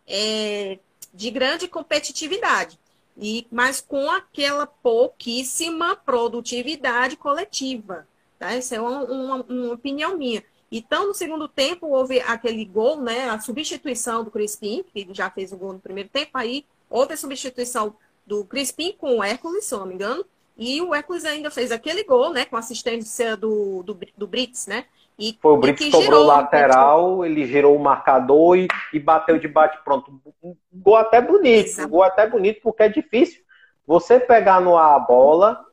[0.08, 0.80] é,
[1.14, 2.80] de grande competitividade,
[3.18, 8.08] e mas com aquela pouquíssima produtividade coletiva.
[8.40, 8.52] Tá?
[8.54, 10.44] Essa é uma, uma, uma opinião minha.
[10.72, 13.30] Então, no segundo tempo, houve aquele gol, né?
[13.30, 17.18] A substituição do Crispim, que já fez o gol no primeiro tempo, aí houve a
[17.18, 17.96] substituição
[18.26, 20.26] do Crispim com o Hércules, se não me engano.
[20.58, 22.46] E o Hércules ainda fez aquele gol, né?
[22.46, 24.86] Com assistência do, do, do Brits, né?
[25.18, 29.78] E, Foi o Brits sobrou lateral, ele girou o marcador e, e bateu de bate
[29.84, 30.20] pronto.
[30.42, 33.42] Um gol até bonito, um gol até bonito, porque é difícil
[33.86, 35.64] você pegar no ar a bola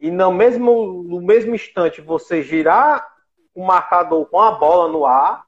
[0.00, 3.06] e no mesmo, no mesmo instante você girar
[3.54, 5.44] o marcador com a bola no ar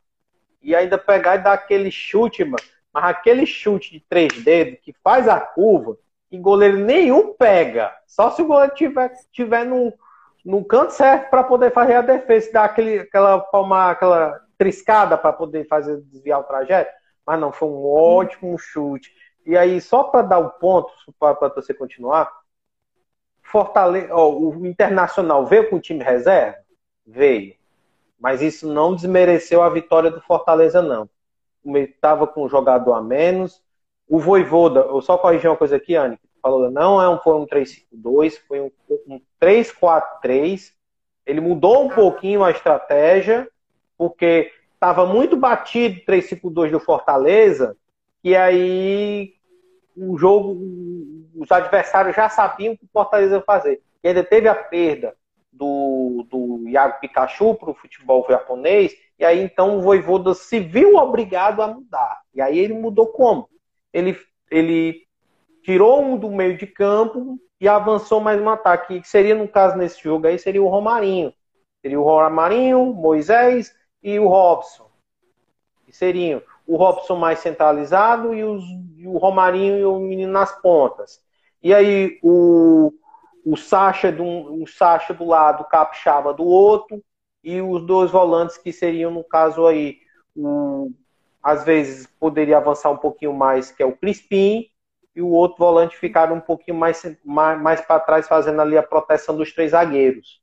[0.63, 2.63] e ainda pegar e dar aquele chute, mano.
[2.93, 5.97] Mas aquele chute de três dedos que faz a curva,
[6.29, 7.95] que goleiro nenhum pega.
[8.07, 9.93] Só se o goleiro tiver, tiver no,
[10.49, 15.31] no canto certo para poder fazer a defesa, dar aquele, aquela palma, aquela triscada para
[15.31, 16.91] poder fazer desviar o trajeto.
[17.27, 19.13] Mas não, foi um ótimo chute.
[19.45, 22.33] E aí, só para dar o um ponto, para você continuar,
[23.43, 26.57] Fortaleza, ó, o Internacional veio com o time reserva?
[27.07, 27.55] Veio.
[28.19, 31.11] Mas isso não desmereceu a vitória do Fortaleza, não.
[31.77, 33.63] Estava com um jogador a menos.
[34.09, 37.47] O Voivoda, eu só corrigi uma coisa aqui, Anne, falou, não é um, foi um
[37.47, 38.71] 3-5-2, foi um,
[39.07, 40.73] um 3-4-3.
[41.27, 43.49] Ele mudou um pouquinho a estratégia,
[43.97, 47.77] porque estava muito batido o 3-5-2 do Fortaleza,
[48.23, 49.35] e aí
[49.97, 50.57] o jogo,
[51.35, 53.83] os adversários já sabiam o que o Fortaleza ia fazer.
[54.03, 55.17] E ainda teve a perda
[55.53, 60.97] do, do Iago Pikachu para o futebol japonês, e aí então o Voivoda se viu
[60.97, 62.21] obrigado a mudar.
[62.33, 63.49] E aí ele mudou como?
[63.93, 64.17] Ele,
[64.51, 65.08] ele
[65.69, 69.77] tirou um do meio de campo e avançou mais um ataque, que seria, no caso,
[69.77, 71.31] nesse jogo aí, seria o Romarinho.
[71.83, 74.91] Seria o Romarinho, Moisés e o Robson.
[75.87, 78.65] E seriam o Robson mais centralizado e, os,
[78.97, 81.21] e o Romarinho e o menino nas pontas.
[81.63, 82.91] E aí o,
[83.45, 87.05] o Sacha, do, o Sacha do lado, o Capixaba do outro,
[87.45, 89.99] e os dois volantes que seriam, no caso aí,
[90.35, 90.91] o,
[91.43, 94.67] às vezes poderia avançar um pouquinho mais, que é o Crispim,
[95.19, 98.83] e o outro volante ficar um pouquinho mais, mais, mais para trás, fazendo ali a
[98.85, 100.41] proteção dos três zagueiros.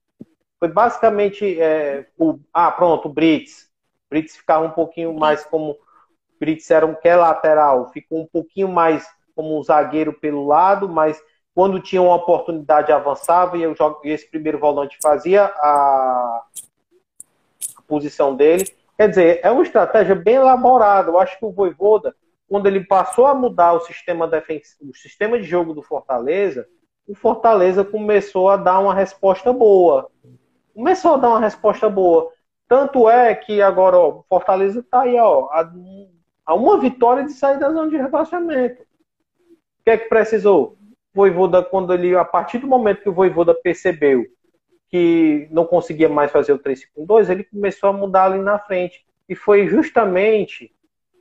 [0.59, 2.37] foi basicamente é, o.
[2.53, 3.69] Ah, pronto, o Brits.
[4.05, 5.71] O Brits ficava um pouquinho mais como.
[5.71, 5.77] O
[6.37, 10.89] Brits era um que é lateral, ficou um pouquinho mais como um zagueiro pelo lado,
[10.89, 11.23] mas
[11.53, 13.73] quando tinha uma oportunidade avançava e, eu,
[14.03, 16.43] e esse primeiro volante fazia a,
[17.77, 18.65] a posição dele.
[18.97, 21.11] Quer dizer, é uma estratégia bem elaborada.
[21.11, 22.13] Eu acho que o Voivoda,
[22.47, 26.67] quando ele passou a mudar o sistema, defensivo, o sistema de jogo do Fortaleza,
[27.07, 30.09] o Fortaleza começou a dar uma resposta boa.
[30.73, 32.31] Começou a dar uma resposta boa.
[32.67, 35.71] Tanto é que agora ó, o Fortaleza está aí ó, a,
[36.45, 38.81] a, uma vitória de sair da zona de rebaixamento.
[38.81, 40.77] O que é que precisou?
[41.13, 44.25] Voivoda, quando ele, a partir do momento que o Voivoda percebeu
[44.89, 49.05] que não conseguia mais fazer o 3-5-2, ele começou a mudar ali na frente.
[49.27, 50.73] E foi justamente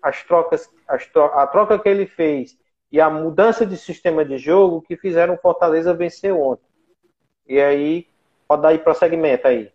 [0.05, 2.59] as trocas, as tro a troca que ele fez
[2.93, 6.69] e a mudança de sistema de jogo que fizeram o Fortaleza vencer ontem.
[7.49, 8.07] E aí,
[8.47, 9.73] pode dar prosseguimento aí.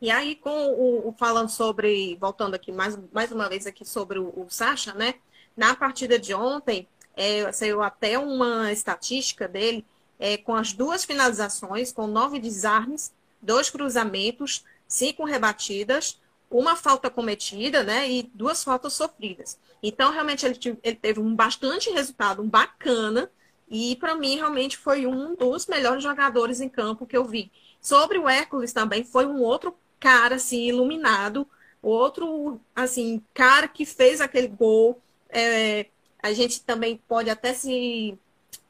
[0.00, 4.18] E aí, com o, o, falando sobre, voltando aqui mais, mais uma vez aqui sobre
[4.18, 5.14] o, o Sacha, né?
[5.56, 9.84] Na partida de ontem, é, saiu até uma estatística dele
[10.18, 16.20] é, com as duas finalizações, com nove desarmes, dois cruzamentos, cinco rebatidas,
[16.52, 19.58] uma falta cometida, né, e duas faltas sofridas.
[19.82, 23.30] Então, realmente, ele, ele teve um bastante resultado, um bacana,
[23.68, 27.50] e para mim, realmente, foi um dos melhores jogadores em campo que eu vi.
[27.80, 31.48] Sobre o Hércules também, foi um outro cara, assim, iluminado,
[31.82, 35.00] outro, assim, cara que fez aquele gol.
[35.30, 35.86] É,
[36.22, 38.18] a gente também pode até se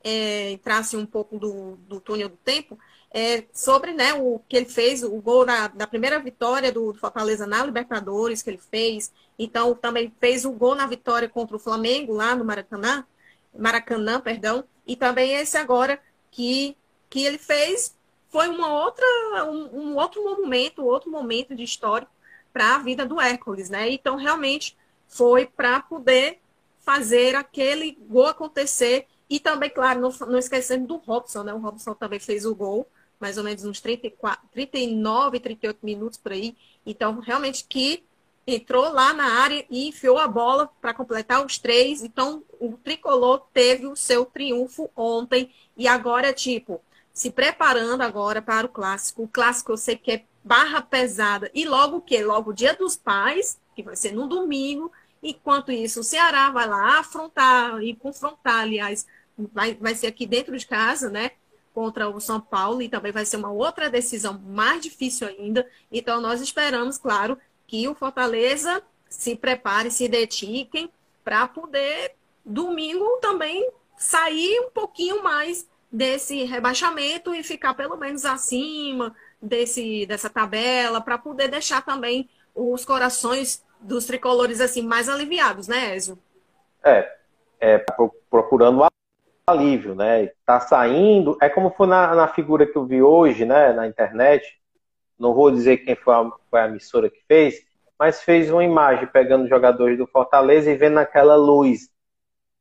[0.05, 2.79] é, entrasse um pouco do, do túnel do tempo,
[3.15, 6.99] é, sobre né, o que ele fez, o gol da, da primeira vitória do, do,
[6.99, 9.13] Fortaleza na Libertadores, que ele fez.
[9.39, 13.07] Então, também fez o gol na vitória contra o Flamengo, lá no Maracanã,
[13.57, 14.65] Maracanã, perdão.
[14.87, 16.01] E também esse agora
[16.31, 16.75] que,
[17.11, 17.95] que ele fez
[18.31, 19.05] foi uma outra,
[19.45, 22.09] um, um outro momento, outro momento de história
[22.51, 23.91] para a vida do Hércules, né?
[23.91, 24.75] Então, realmente,
[25.07, 26.41] foi para poder
[26.81, 31.53] fazer aquele gol acontecer e também, claro, não, não esquecendo do Robson, né?
[31.53, 32.87] O Robson também fez o gol,
[33.23, 36.57] mais ou menos uns 34, 39, 38 minutos por aí.
[36.85, 38.03] Então, realmente que
[38.45, 42.03] entrou lá na área e enfiou a bola para completar os três.
[42.03, 46.83] Então, o tricolor teve o seu triunfo ontem e agora, tipo,
[47.15, 49.23] se preparando agora para o clássico.
[49.23, 51.49] O clássico eu sei que é barra pesada.
[51.55, 52.25] E logo o quê?
[52.25, 54.91] Logo o Dia dos Pais, que vai ser no domingo.
[55.23, 59.07] Enquanto isso, o Ceará vai lá afrontar e confrontar, aliás,
[59.39, 61.31] vai, vai ser aqui dentro de casa, né?
[61.75, 65.67] Contra o São Paulo, e também vai ser uma outra decisão mais difícil ainda.
[65.91, 70.91] Então, nós esperamos, claro, que o Fortaleza se prepare, se dediquem
[71.25, 72.15] para poder,
[72.45, 80.31] domingo, também sair um pouquinho mais desse rebaixamento e ficar pelo menos acima desse, dessa
[80.31, 86.19] tabela, para poder deixar também os corações dos tricolores assim mais aliviados, né, Ezio?
[86.85, 87.17] É,
[87.61, 87.79] é
[88.31, 88.83] procurando
[89.47, 90.31] alívio, né?
[90.47, 91.37] Tá saindo.
[91.41, 94.61] É como foi na, na figura que eu vi hoje, né, na internet.
[95.19, 97.65] Não vou dizer quem foi a, foi a emissora que fez,
[97.99, 101.91] mas fez uma imagem pegando jogadores do Fortaleza e vendo aquela luz,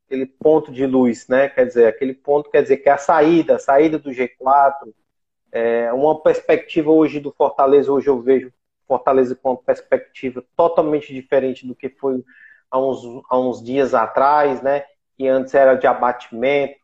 [0.06, 1.48] aquele ponto de luz, né?
[1.48, 4.92] Quer dizer, aquele ponto quer dizer que é a saída, a saída do G4,
[5.50, 7.92] é uma perspectiva hoje do Fortaleza.
[7.92, 8.52] Hoje eu vejo
[8.86, 12.24] Fortaleza com uma perspectiva totalmente diferente do que foi
[12.70, 14.84] há uns, há uns dias atrás, né?
[15.22, 16.74] Que antes era de abatimento,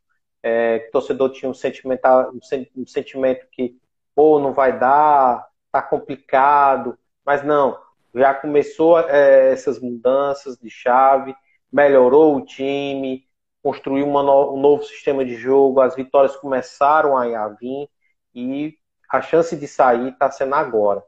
[0.44, 2.32] é, que o torcedor tinha um, sentimental,
[2.76, 3.76] um sentimento que,
[4.14, 7.76] pô, não vai dar, tá complicado, mas não,
[8.14, 11.34] já começou é, essas mudanças de chave,
[11.70, 13.26] melhorou o time,
[13.60, 17.90] construiu no, um novo sistema de jogo, as vitórias começaram a vir
[18.32, 18.78] e
[19.10, 21.02] a chance de sair está sendo agora.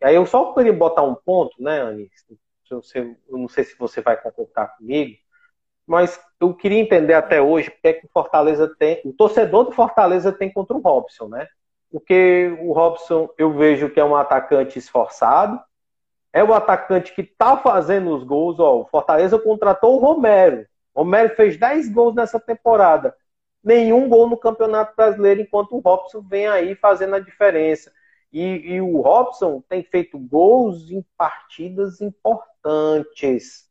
[0.00, 2.10] Aí eu só queria botar um ponto, né, Anis?
[2.70, 5.18] Eu não sei se você vai concordar comigo,
[5.90, 9.64] mas eu queria entender até hoje o que é que o Fortaleza tem, o torcedor
[9.64, 11.48] do Fortaleza tem contra o Robson, né?
[11.90, 15.60] Porque o Robson eu vejo que é um atacante esforçado,
[16.32, 20.64] é o atacante que tá fazendo os gols, ó, o Fortaleza contratou o Romero.
[20.94, 23.12] O Romero fez 10 gols nessa temporada.
[23.60, 27.90] Nenhum gol no Campeonato Brasileiro, enquanto o Robson vem aí fazendo a diferença.
[28.32, 33.69] E, e o Robson tem feito gols em partidas importantes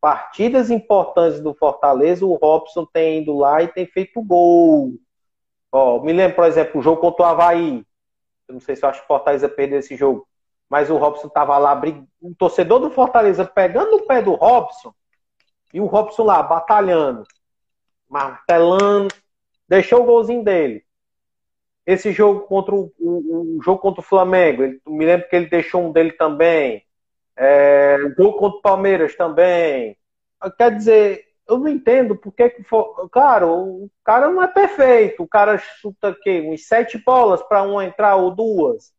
[0.00, 4.94] partidas importantes do Fortaleza, o Robson tem ido lá e tem feito gol.
[5.72, 7.84] Ó, me lembro, por exemplo, o jogo contra o Havaí.
[8.46, 10.26] Eu não sei se eu acho que o Fortaleza perdeu esse jogo.
[10.68, 11.80] Mas o Robson estava lá,
[12.20, 14.92] o torcedor do Fortaleza pegando o pé do Robson
[15.72, 17.24] e o Robson lá batalhando,
[18.08, 19.14] martelando,
[19.68, 20.84] deixou o golzinho dele.
[21.86, 25.46] esse jogo contra o, o, o jogo contra o Flamengo, ele, me lembro que ele
[25.46, 26.84] deixou um dele também.
[27.38, 29.96] É, jogo contra o Palmeiras também.
[30.56, 33.08] Quer dizer, eu não entendo porque que for.
[33.10, 35.22] Claro, o cara não é perfeito.
[35.22, 36.42] O cara chuta quê?
[36.46, 38.92] uns sete bolas para uma entrar ou duas.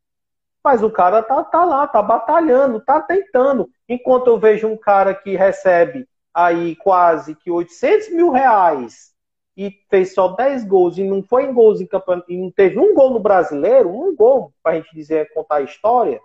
[0.63, 3.69] Mas o cara tá, tá lá, tá batalhando, tá tentando.
[3.87, 9.13] Enquanto eu vejo um cara que recebe aí quase que 800 mil reais
[9.55, 12.79] e fez só 10 gols e não foi em gols em campeonato, e não teve
[12.79, 16.19] um gol no brasileiro, um gol, para a gente dizer, contar a história?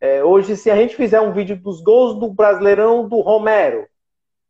[0.00, 3.88] É, hoje, se a gente fizer um vídeo dos gols do Brasileirão do Romero,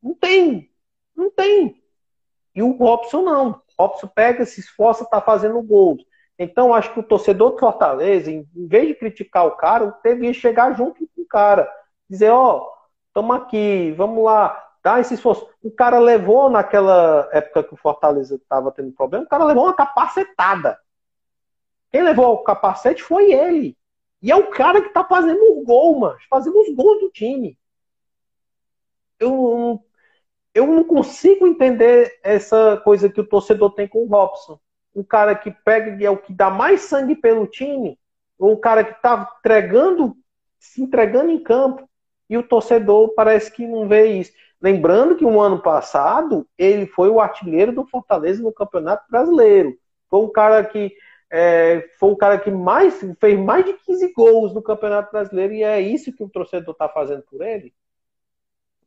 [0.03, 0.71] não tem,
[1.17, 1.83] não tem.
[2.55, 3.51] E o Robson não.
[3.51, 6.05] O Robson pega, se esforça, tá fazendo gols.
[6.39, 10.77] Então, acho que o torcedor do Fortaleza, em vez de criticar o cara, devia chegar
[10.77, 11.71] junto com o cara.
[12.09, 12.73] Dizer, ó, oh,
[13.07, 15.49] estamos aqui, vamos lá, dá esse esforço.
[15.63, 19.75] O cara levou, naquela época que o Fortaleza estava tendo problema, o cara levou uma
[19.75, 20.79] capacetada.
[21.91, 23.77] Quem levou o capacete foi ele.
[24.25, 26.17] E é o cara que tá fazendo o gol, mano.
[26.31, 27.59] Fazendo os gols do time.
[29.21, 29.85] Eu,
[30.55, 34.59] eu não consigo entender essa coisa que o torcedor tem com o Robson.
[34.97, 37.99] Um cara que pega e é o que dá mais sangue pelo time.
[38.41, 40.17] Um cara que tá entregando,
[40.59, 41.87] se entregando em campo
[42.29, 44.33] e o torcedor parece que não vê isso.
[44.59, 49.77] Lembrando que um ano passado ele foi o artilheiro do Fortaleza no Campeonato Brasileiro.
[50.09, 50.97] Foi um cara que
[51.37, 55.65] é, foi o cara que mais fez mais de 15 gols no Campeonato Brasileiro e
[55.65, 57.75] é isso que o torcedor está fazendo por ele.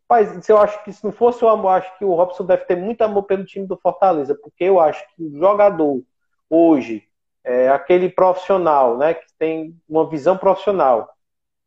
[0.10, 2.78] Mas eu acho que se não fosse o amor, acho que o Robson deve ter
[2.78, 6.02] muito amor pelo time do Fortaleza, porque eu acho que o jogador
[6.50, 7.04] hoje,
[7.44, 11.10] é, aquele profissional, né, que tem uma visão profissional,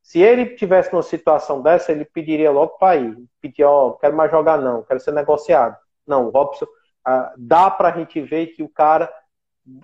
[0.02, 3.18] se ele tivesse numa situação dessa, ele pediria logo para ir.
[3.38, 5.76] Pedir, ó, oh, quero mais jogar não, quero ser negociado.
[6.06, 6.66] Não, o Robson,
[7.04, 9.12] ah, dá para a gente ver que o cara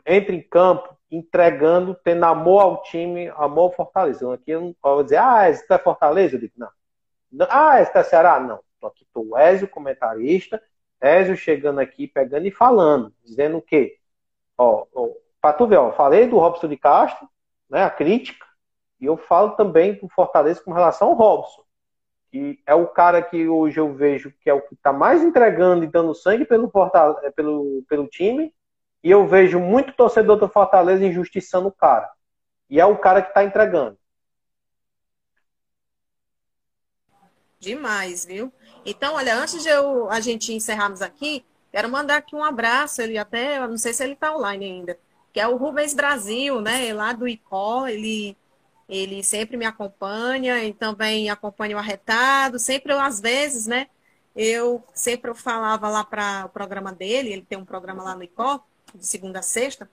[0.07, 4.33] entra em campo entregando, tendo amor ao time, amor ao Fortaleza.
[4.35, 6.37] Aqui eu não vou dizer, ah, esse é Fortaleza?
[6.37, 6.69] Eu digo, não.
[7.49, 8.41] Ah, esse é Ceará?
[8.41, 8.61] Não.
[8.81, 10.63] Tô aqui, tô o Ézio, comentarista,
[11.01, 13.99] Ézio chegando aqui, pegando e falando, dizendo o quê?
[14.59, 17.29] Ó, ó, tu ver, ó, falei do Robson de Castro,
[17.69, 18.47] né, a crítica,
[19.01, 21.63] e eu falo também do Fortaleza com relação ao Robson,
[22.31, 25.85] que é o cara que hoje eu vejo que é o que está mais entregando
[25.85, 26.71] e dando sangue pelo,
[27.35, 28.53] pelo, pelo time,
[29.07, 32.11] e eu vejo muito torcedor do Fortaleza injustiçando o cara.
[32.69, 33.97] E é o cara que está entregando.
[37.61, 38.53] Demais, viu?
[38.85, 43.17] Então, olha, antes de eu, a gente encerrarmos aqui, quero mandar aqui um abraço, ele
[43.17, 44.99] até, não sei se ele está online ainda,
[45.33, 46.93] que é o Rubens Brasil, né?
[46.93, 48.37] Lá do ICO, ele
[48.89, 52.59] ele sempre me acompanha e também acompanha o arretado.
[52.59, 53.87] Sempre, eu, às vezes, né?
[54.35, 58.25] Eu sempre eu falava lá para o programa dele, ele tem um programa lá no
[58.25, 58.65] ICO,
[58.97, 59.89] de segunda a sexta,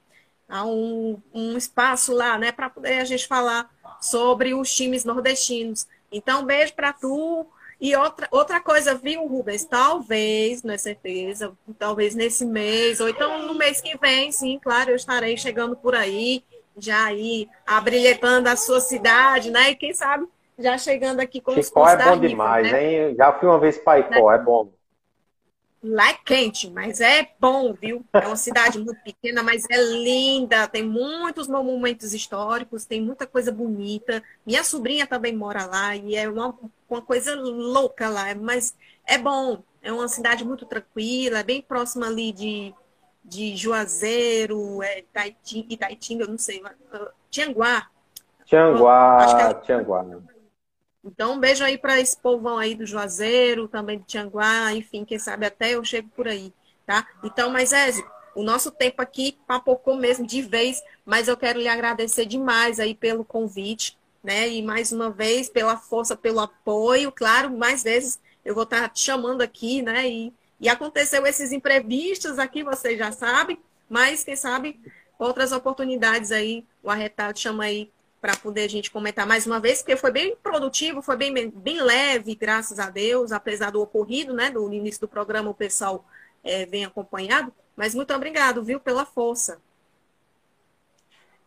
[0.48, 5.88] há um, um espaço lá, né, para poder a gente falar sobre os times nordestinos.
[6.12, 7.46] Então, beijo para tu.
[7.82, 9.66] E outra, outra coisa, viu, Rubens?
[9.66, 14.92] Talvez, não é certeza, talvez nesse mês, ou então no mês que vem, sim, claro,
[14.92, 16.44] eu estarei chegando por aí
[16.78, 19.72] já aí abrilhetando a sua cidade, né?
[19.72, 20.28] E quem sabe
[20.58, 23.10] já chegando aqui com Chicó os é bom demais, né?
[23.10, 23.16] hein?
[23.16, 24.36] Já fui uma vez para Icó, né?
[24.36, 24.72] é bom.
[25.84, 28.06] Lá é quente, mas é bom, viu?
[28.14, 30.68] É uma cidade muito pequena, mas é linda.
[30.68, 34.24] Tem muitos momentos históricos, tem muita coisa bonita.
[34.46, 36.58] Minha sobrinha também mora lá e é uma,
[36.90, 38.74] uma coisa louca lá, mas
[39.06, 39.62] é bom.
[39.82, 42.74] É uma cidade muito tranquila, é bem próxima ali de
[43.24, 47.88] de Juazeiro, é, Itaitinga, Itaitinga, eu não sei, uh, Tianguá.
[48.46, 49.54] Tianguá, é...
[49.66, 50.06] Tianguá.
[51.04, 55.20] Então, um beijo aí para esse povão aí do Juazeiro, também de Tianguá, enfim, quem
[55.20, 56.54] sabe até eu chego por aí,
[56.86, 57.06] tá?
[57.24, 61.68] Então, mas Ézio, o nosso tempo aqui papocou mesmo de vez, mas eu quero lhe
[61.68, 64.48] agradecer demais aí pelo convite, né?
[64.50, 69.02] E mais uma vez pela força, pelo apoio, claro, mais vezes eu vou estar te
[69.02, 70.08] chamando aqui, né?
[70.08, 73.60] E e aconteceu esses imprevistos aqui, vocês já sabem,
[73.90, 74.80] mas quem sabe
[75.20, 77.92] outras oportunidades aí, o arretado chama aí
[78.24, 81.82] para poder a gente comentar mais uma vez, porque foi bem produtivo, foi bem, bem
[81.82, 84.50] leve, graças a Deus, apesar do ocorrido, né?
[84.50, 86.06] No início do programa o pessoal
[86.42, 89.60] é, vem acompanhado, mas muito obrigado, viu, pela força.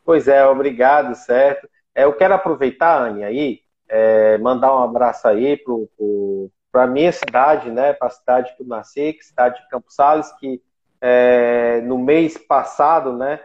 [0.04, 1.66] Pois é, obrigado, certo.
[1.94, 7.10] É, eu quero aproveitar, Anne, aí, é, mandar um abraço aí pro, pro para minha
[7.10, 10.30] cidade, né, para a cidade que eu nasci, que é a cidade de Campos Sales,
[10.32, 10.60] que
[11.00, 13.40] é, no mês passado, né,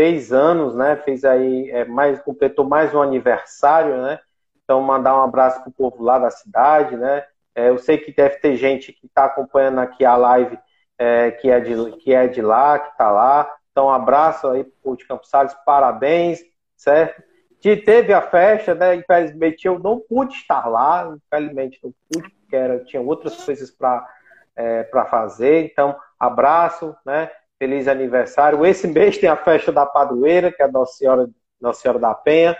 [0.00, 4.18] fez anos, né, fez aí, é, mais, completou mais um aniversário, né,
[4.64, 7.22] então mandar um abraço para o povo lá da cidade, né,
[7.54, 10.58] é, eu sei que deve ter gente que está acompanhando aqui a live
[10.96, 14.64] é, que, é de, que é de lá, que está lá, Então, um abraço aí
[14.64, 16.40] pro de Campos Salles, parabéns,
[16.78, 17.22] certo?
[17.60, 18.94] Que teve a festa, né?
[18.94, 24.08] Infelizmente eu não pude estar lá, infelizmente não pude, porque era, tinha outras coisas para
[24.56, 25.66] é, fazer.
[25.66, 27.30] Então, abraço, né?
[27.60, 28.64] Feliz aniversário.
[28.64, 31.28] Esse mês tem a festa da padroeira, que é Nossa Senhora,
[31.60, 32.56] Nossa Senhora da Penha.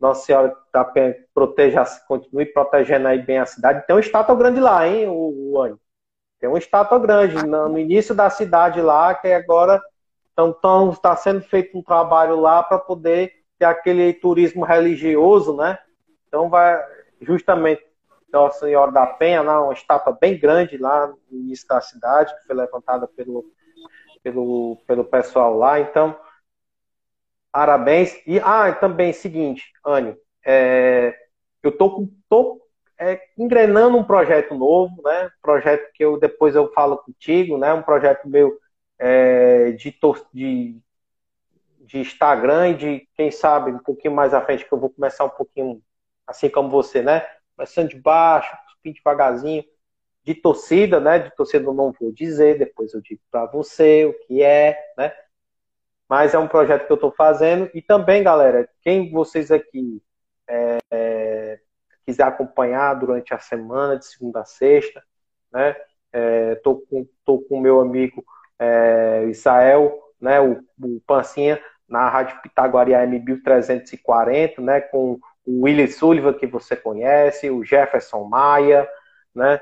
[0.00, 3.86] Nossa Senhora da Penha proteja, continue protegendo aí bem a cidade.
[3.86, 5.78] Tem uma estátua grande lá, hein, o, o?
[6.40, 9.80] Tem uma estátua grande no, no início da cidade lá, que agora
[10.32, 15.78] então está sendo feito um trabalho lá para poder ter aquele turismo religioso, né?
[16.26, 16.84] Então vai
[17.20, 17.86] justamente
[18.32, 22.46] Nossa Senhora da Penha, lá, uma estátua bem grande lá no início da cidade, que
[22.48, 23.44] foi levantada pelo,
[24.24, 25.78] pelo, pelo pessoal lá.
[25.78, 26.18] Então,
[27.52, 28.16] parabéns.
[28.26, 31.14] E ah, também seguinte, Anne, é,
[31.62, 32.60] eu tô, tô
[32.98, 35.30] é, engrenando um projeto novo, né?
[35.42, 37.72] Projeto que eu depois eu falo contigo, né?
[37.74, 38.58] Um projeto meu
[38.98, 39.94] é, de,
[40.32, 40.80] de,
[41.80, 45.24] de Instagram e de, quem sabe, um pouquinho mais à frente, que eu vou começar
[45.24, 45.82] um pouquinho
[46.26, 47.26] assim como você, né?
[47.56, 49.64] Começando de baixo, devagarzinho,
[50.24, 51.18] de torcida, né?
[51.18, 55.12] De torcida eu não vou dizer, depois eu digo para você o que é, né?
[56.08, 57.70] Mas é um projeto que eu estou fazendo.
[57.74, 60.02] E também, galera, quem vocês aqui
[60.48, 61.60] é, é,
[62.04, 65.02] quiser acompanhar durante a semana, de segunda a sexta,
[65.52, 65.76] né?
[66.12, 68.24] É, com, tô com meu amigo
[68.58, 70.40] é, Israel, né?
[70.40, 74.80] O, o Pancinha, na Rádio Pitaguari AM 1340, né?
[74.80, 78.88] Com o William Sullivan, que você conhece, o Jefferson Maia,
[79.34, 79.60] né?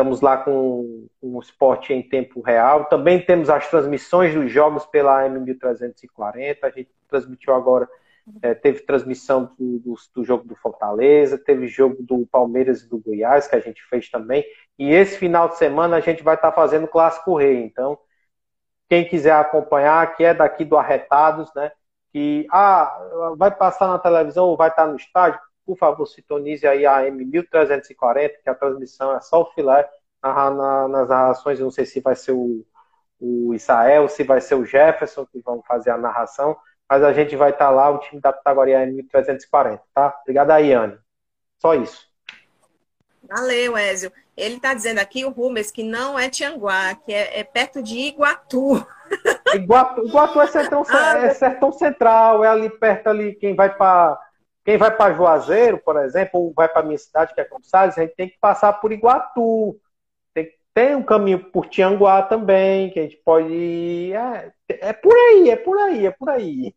[0.00, 2.86] Estamos lá com o esporte em tempo real.
[2.86, 6.56] Também temos as transmissões dos jogos pela AM1340.
[6.62, 7.86] A gente transmitiu agora
[8.40, 12.98] é, teve transmissão do, do, do, jogo do Fortaleza, teve jogo do Palmeiras e do
[12.98, 14.42] Goiás, que a gente fez também.
[14.78, 17.62] E esse final de semana a gente vai estar tá fazendo Clássico Rei.
[17.62, 17.98] Então,
[18.88, 21.72] quem quiser acompanhar, que é daqui do Arretados, né?
[22.10, 25.38] Que ah, vai passar na televisão ou vai estar no estádio,
[25.70, 29.88] por favor, sintonize aí a M1340, que a transmissão é só o filé
[30.22, 31.58] na, na, nas narrações.
[31.58, 32.66] Eu não sei se vai ser o,
[33.20, 36.56] o Israel, se vai ser o Jefferson que vão fazer a narração
[36.90, 40.18] mas a gente vai estar tá lá, o time da Pitagoria é 1340, tá?
[40.22, 40.98] Obrigado aí, Anne.
[41.56, 42.08] Só isso.
[43.22, 44.10] Valeu, Ézio.
[44.36, 47.96] Ele está dizendo aqui, o Rubens, que não é Tianguá, que é, é perto de
[47.96, 48.84] Iguatu.
[49.54, 54.18] Iguatu, Iguatu é, sertão, ah, é sertão central, é ali perto ali, quem vai para
[54.64, 58.02] quem vai para Juazeiro, por exemplo, ou vai para minha cidade, que é Gonçalves, a
[58.02, 59.80] gente tem que passar por Iguatu.
[60.34, 64.14] Tem, tem um caminho por Tianguá também, que a gente pode ir.
[64.14, 66.74] É, é por aí, é por aí, é por aí.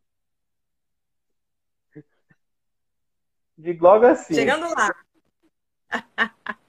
[3.58, 4.34] Digo logo assim.
[4.34, 4.90] Chegando lá.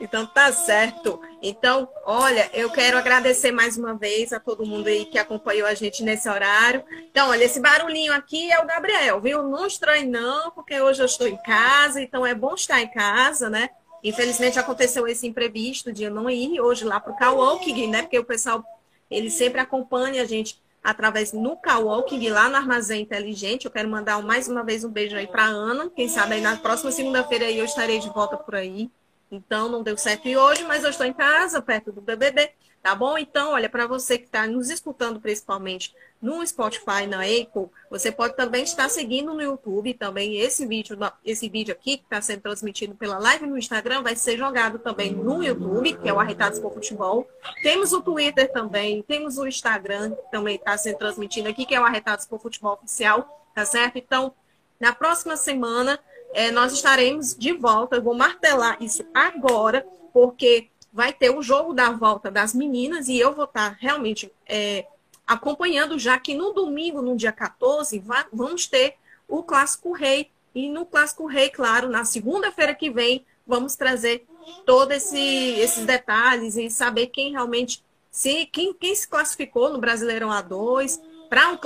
[0.00, 1.20] Então tá certo.
[1.42, 5.74] Então, olha, eu quero agradecer mais uma vez a todo mundo aí que acompanhou a
[5.74, 6.82] gente nesse horário.
[7.10, 9.42] Então, olha, esse barulhinho aqui é o Gabriel, viu?
[9.42, 13.50] Não estranhe não, porque hoje eu estou em casa, então é bom estar em casa,
[13.50, 13.70] né?
[14.02, 18.02] Infelizmente aconteceu esse imprevisto de eu não ir hoje lá pro Coworking, né?
[18.02, 18.64] Porque o pessoal,
[19.10, 23.64] ele sempre acompanha a gente através no Coworking, lá no Armazém Inteligente.
[23.64, 25.90] Eu quero mandar mais uma vez um beijo aí para Ana.
[25.90, 28.90] Quem sabe aí na próxima segunda-feira eu estarei de volta por aí.
[29.30, 32.50] Então não deu certo hoje, mas eu estou em casa, perto do BBB.
[32.82, 33.18] Tá bom?
[33.18, 38.36] Então, olha, para você que está nos escutando principalmente no Spotify, na Apple, você pode
[38.36, 42.94] também estar seguindo no YouTube também esse vídeo, esse vídeo aqui que está sendo transmitido
[42.94, 46.72] pela live no Instagram vai ser jogado também no YouTube, que é o Arretados por
[46.72, 47.28] Futebol.
[47.62, 51.80] Temos o Twitter também, temos o Instagram que também está sendo transmitido aqui, que é
[51.80, 53.98] o Arretados por Futebol Oficial, tá certo?
[53.98, 54.32] Então,
[54.80, 55.98] na próxima semana
[56.32, 57.96] é, nós estaremos de volta.
[57.96, 63.18] Eu vou martelar isso agora, porque vai ter o jogo da volta das meninas e
[63.18, 64.86] eu vou estar realmente é,
[65.26, 68.96] acompanhando, já que no domingo, no dia 14, vai, vamos ter
[69.28, 70.30] o Clássico Rei.
[70.54, 74.26] E no Clássico Rei, claro, na segunda-feira que vem, vamos trazer
[74.64, 80.30] todos esse, esses detalhes e saber quem realmente se quem, quem se classificou no Brasileirão
[80.30, 81.58] A2 para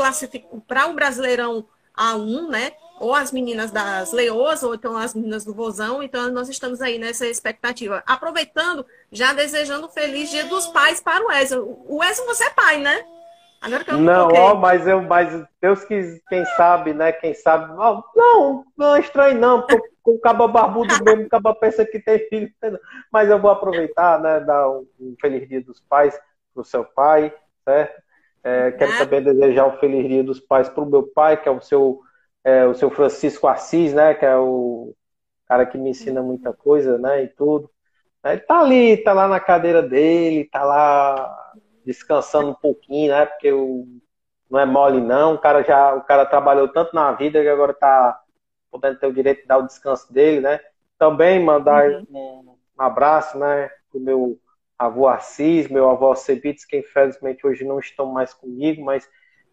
[0.66, 1.64] para um Brasileirão
[1.96, 2.72] A1, né?
[3.02, 6.00] Ou as meninas das Leoas, ou então as meninas do Vozão.
[6.04, 8.00] Então, nós estamos aí nessa expectativa.
[8.06, 11.60] Aproveitando, já desejando um feliz dia dos pais para o Wesley.
[11.60, 13.04] O Wesley, você é pai, né?
[13.60, 17.10] Agora que eu não, ó, mas eu, mas Deus quis, quem sabe, né?
[17.10, 17.72] Quem sabe.
[17.76, 21.84] Ó, não, não é estranho, não, porque com o cabo barbudo mesmo, o cabo pensa
[21.84, 22.52] que tem filho.
[23.12, 24.40] Mas eu vou aproveitar, né?
[24.40, 26.18] Dar um, um feliz dia dos pais
[26.52, 27.32] para o seu pai,
[27.64, 28.02] certo?
[28.44, 31.52] É, quero também desejar um feliz dia dos pais para o meu pai, que é
[31.52, 32.00] o seu
[32.44, 34.94] é, o seu Francisco Assis, né, que é o
[35.46, 37.70] cara que me ensina muita coisa, né, e tudo.
[38.24, 41.52] Ele tá ali, tá lá na cadeira dele, tá lá
[41.84, 43.86] descansando um pouquinho, né, porque o,
[44.52, 45.34] não é mole não.
[45.34, 48.20] O cara já, o cara trabalhou tanto na vida que agora está
[48.70, 50.60] podendo ter o direito de dar o descanso dele, né?
[50.98, 52.56] Também mandar uhum.
[52.78, 54.38] um, abraço, né, pro meu
[54.78, 59.08] avô Assis, meu avô Cebites, que infelizmente hoje não estão mais comigo, mas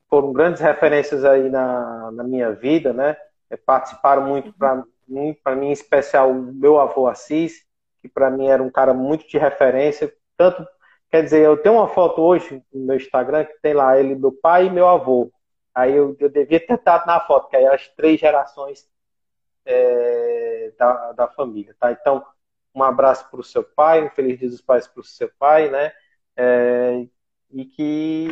[0.09, 3.15] foram grandes referências aí na, na minha vida, né?
[3.49, 7.65] É, participaram muito para mim, para mim em especial o meu avô Assis,
[8.01, 10.65] que para mim era um cara muito de referência, tanto
[11.11, 14.31] quer dizer, eu tenho uma foto hoje no meu Instagram que tem lá ele, meu
[14.31, 15.31] pai e meu avô.
[15.73, 18.87] Aí eu, eu devia ter dado na foto, que aí as três gerações
[19.65, 21.91] é, da, da família, tá?
[21.91, 22.25] Então,
[22.73, 25.69] um abraço para o seu pai, um feliz dia dos pais para o seu pai,
[25.69, 25.91] né?
[26.35, 27.05] É,
[27.51, 28.27] e que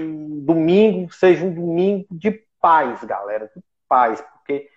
[0.45, 2.31] domingo seja um domingo de
[2.61, 4.69] paz, galera, de paz, porque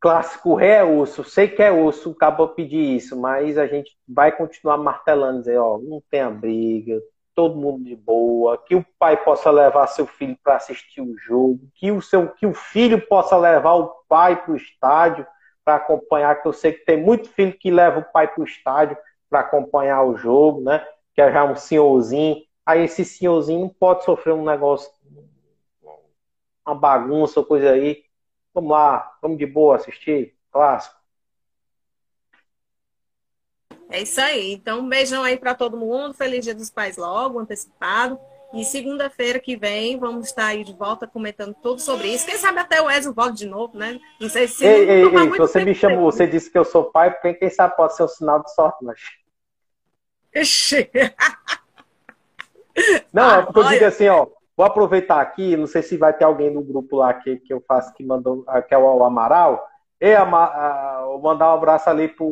[0.00, 4.78] clássico é osso, sei que é osso, acabou pedir isso, mas a gente vai continuar
[4.78, 7.00] martelando, dizer, ó, não tenha briga,
[7.34, 11.60] todo mundo de boa, que o pai possa levar seu filho para assistir o jogo,
[11.74, 15.26] que o seu que o filho possa levar o pai para o estádio
[15.62, 18.46] para acompanhar, que eu sei que tem muito filho que leva o pai para o
[18.46, 18.96] estádio
[19.28, 20.86] para acompanhar o jogo, né?
[21.14, 22.36] Que é já um senhorzinho.
[22.66, 24.90] Aí esse senhorzinho não pode sofrer um negócio,
[26.66, 28.04] uma bagunça ou coisa aí.
[28.52, 30.96] Vamos lá, vamos de boa assistir, clássico.
[33.88, 34.52] É isso aí.
[34.52, 36.12] Então, um beijão aí para todo mundo.
[36.12, 38.18] Feliz Dia dos Pais logo, antecipado.
[38.52, 42.26] E segunda-feira que vem vamos estar aí de volta comentando tudo sobre isso.
[42.26, 44.00] Quem sabe até o Ezio volta de novo, né?
[44.20, 44.64] Não sei se.
[44.64, 47.76] Ei, ei, ei você me chamou, você disse que eu sou pai, porque quem sabe
[47.76, 48.98] pode ser um sinal de sorte, mas.
[53.12, 54.26] Não, é porque eu digo assim, ó.
[54.56, 57.62] Vou aproveitar aqui, não sei se vai ter alguém no grupo lá que, que eu
[57.68, 59.62] faço que mandou, que é o Amaral.
[60.00, 62.30] E a, vou mandar um abraço ali pro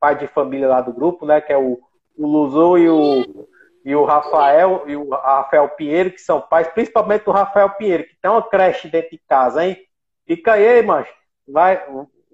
[0.00, 1.40] pai de família lá do grupo, né?
[1.42, 1.78] Que é o,
[2.16, 3.46] o Luzu e o
[3.86, 8.16] e o Rafael e o Rafael Pinheiro, que são pais, principalmente o Rafael Pinheiro, que
[8.20, 9.76] tem uma creche dentro de casa, hein?
[10.26, 11.06] Fica aí, mas
[11.46, 11.80] vai,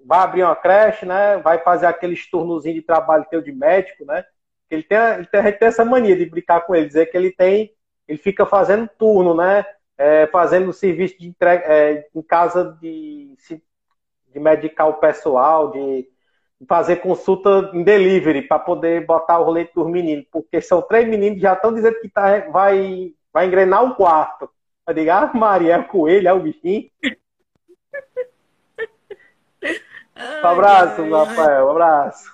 [0.03, 1.37] vai abrir uma creche, né?
[1.37, 4.25] Vai fazer aqueles turnozinhos de trabalho teu de médico, né?
[4.73, 7.17] Ele tem, ele tem, a gente tem essa mania de brincar com ele, dizer que
[7.17, 7.71] ele tem,
[8.07, 9.65] ele fica fazendo turno, né?
[9.97, 13.35] É, fazendo serviço de entrega é, em casa de,
[14.33, 16.07] de medicar o pessoal, de
[16.67, 21.35] fazer consulta em delivery para poder botar o rolete dos meninos, porque são três meninos
[21.35, 24.49] que já estão dizendo que tá, vai, vai engrenar o quarto.
[24.87, 26.89] Eu digo, ah, Maria, é o coelho, é o bichinho.
[30.43, 32.31] um abraço, ai, Rafael, um abraço.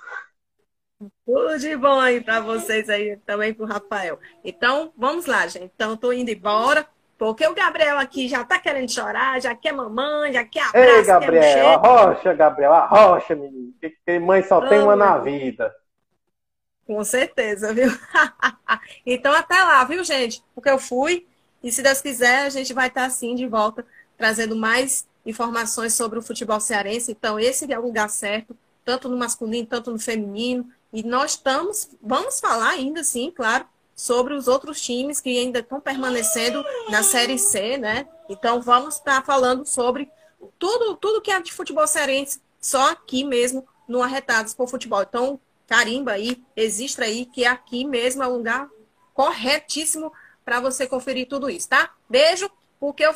[1.32, 4.18] Tudo de bom aí para vocês aí, também pro Rafael.
[4.44, 5.70] Então, vamos lá, gente.
[5.72, 6.84] Então, tô indo embora.
[7.16, 11.04] Porque o Gabriel aqui já tá querendo chorar, já quer mamãe, já quer abraço, Ei,
[11.04, 13.74] Gabriel, arrocha, Gabriel, arrocha, menino.
[13.80, 15.72] Que mãe só tem uma na vida.
[16.86, 17.90] Com certeza, viu?
[19.06, 20.42] então até lá, viu, gente?
[20.54, 21.26] Porque eu fui
[21.62, 23.86] e se Deus quiser, a gente vai estar assim de volta,
[24.16, 27.12] trazendo mais informações sobre o futebol cearense.
[27.12, 30.66] Então esse é o lugar certo, tanto no masculino, tanto no feminino.
[30.92, 35.80] E nós estamos, vamos falar ainda, sim, claro, sobre os outros times que ainda estão
[35.80, 38.08] permanecendo na Série C, né?
[38.28, 40.10] Então vamos estar falando sobre
[40.58, 45.02] tudo, tudo que é de futebol cearense, só aqui mesmo no Arretados por Futebol.
[45.02, 48.68] Então, carimba aí, existe aí, que aqui mesmo é o lugar
[49.12, 50.12] corretíssimo
[50.44, 51.90] para você conferir tudo isso, tá?
[52.08, 53.14] Beijo, porque eu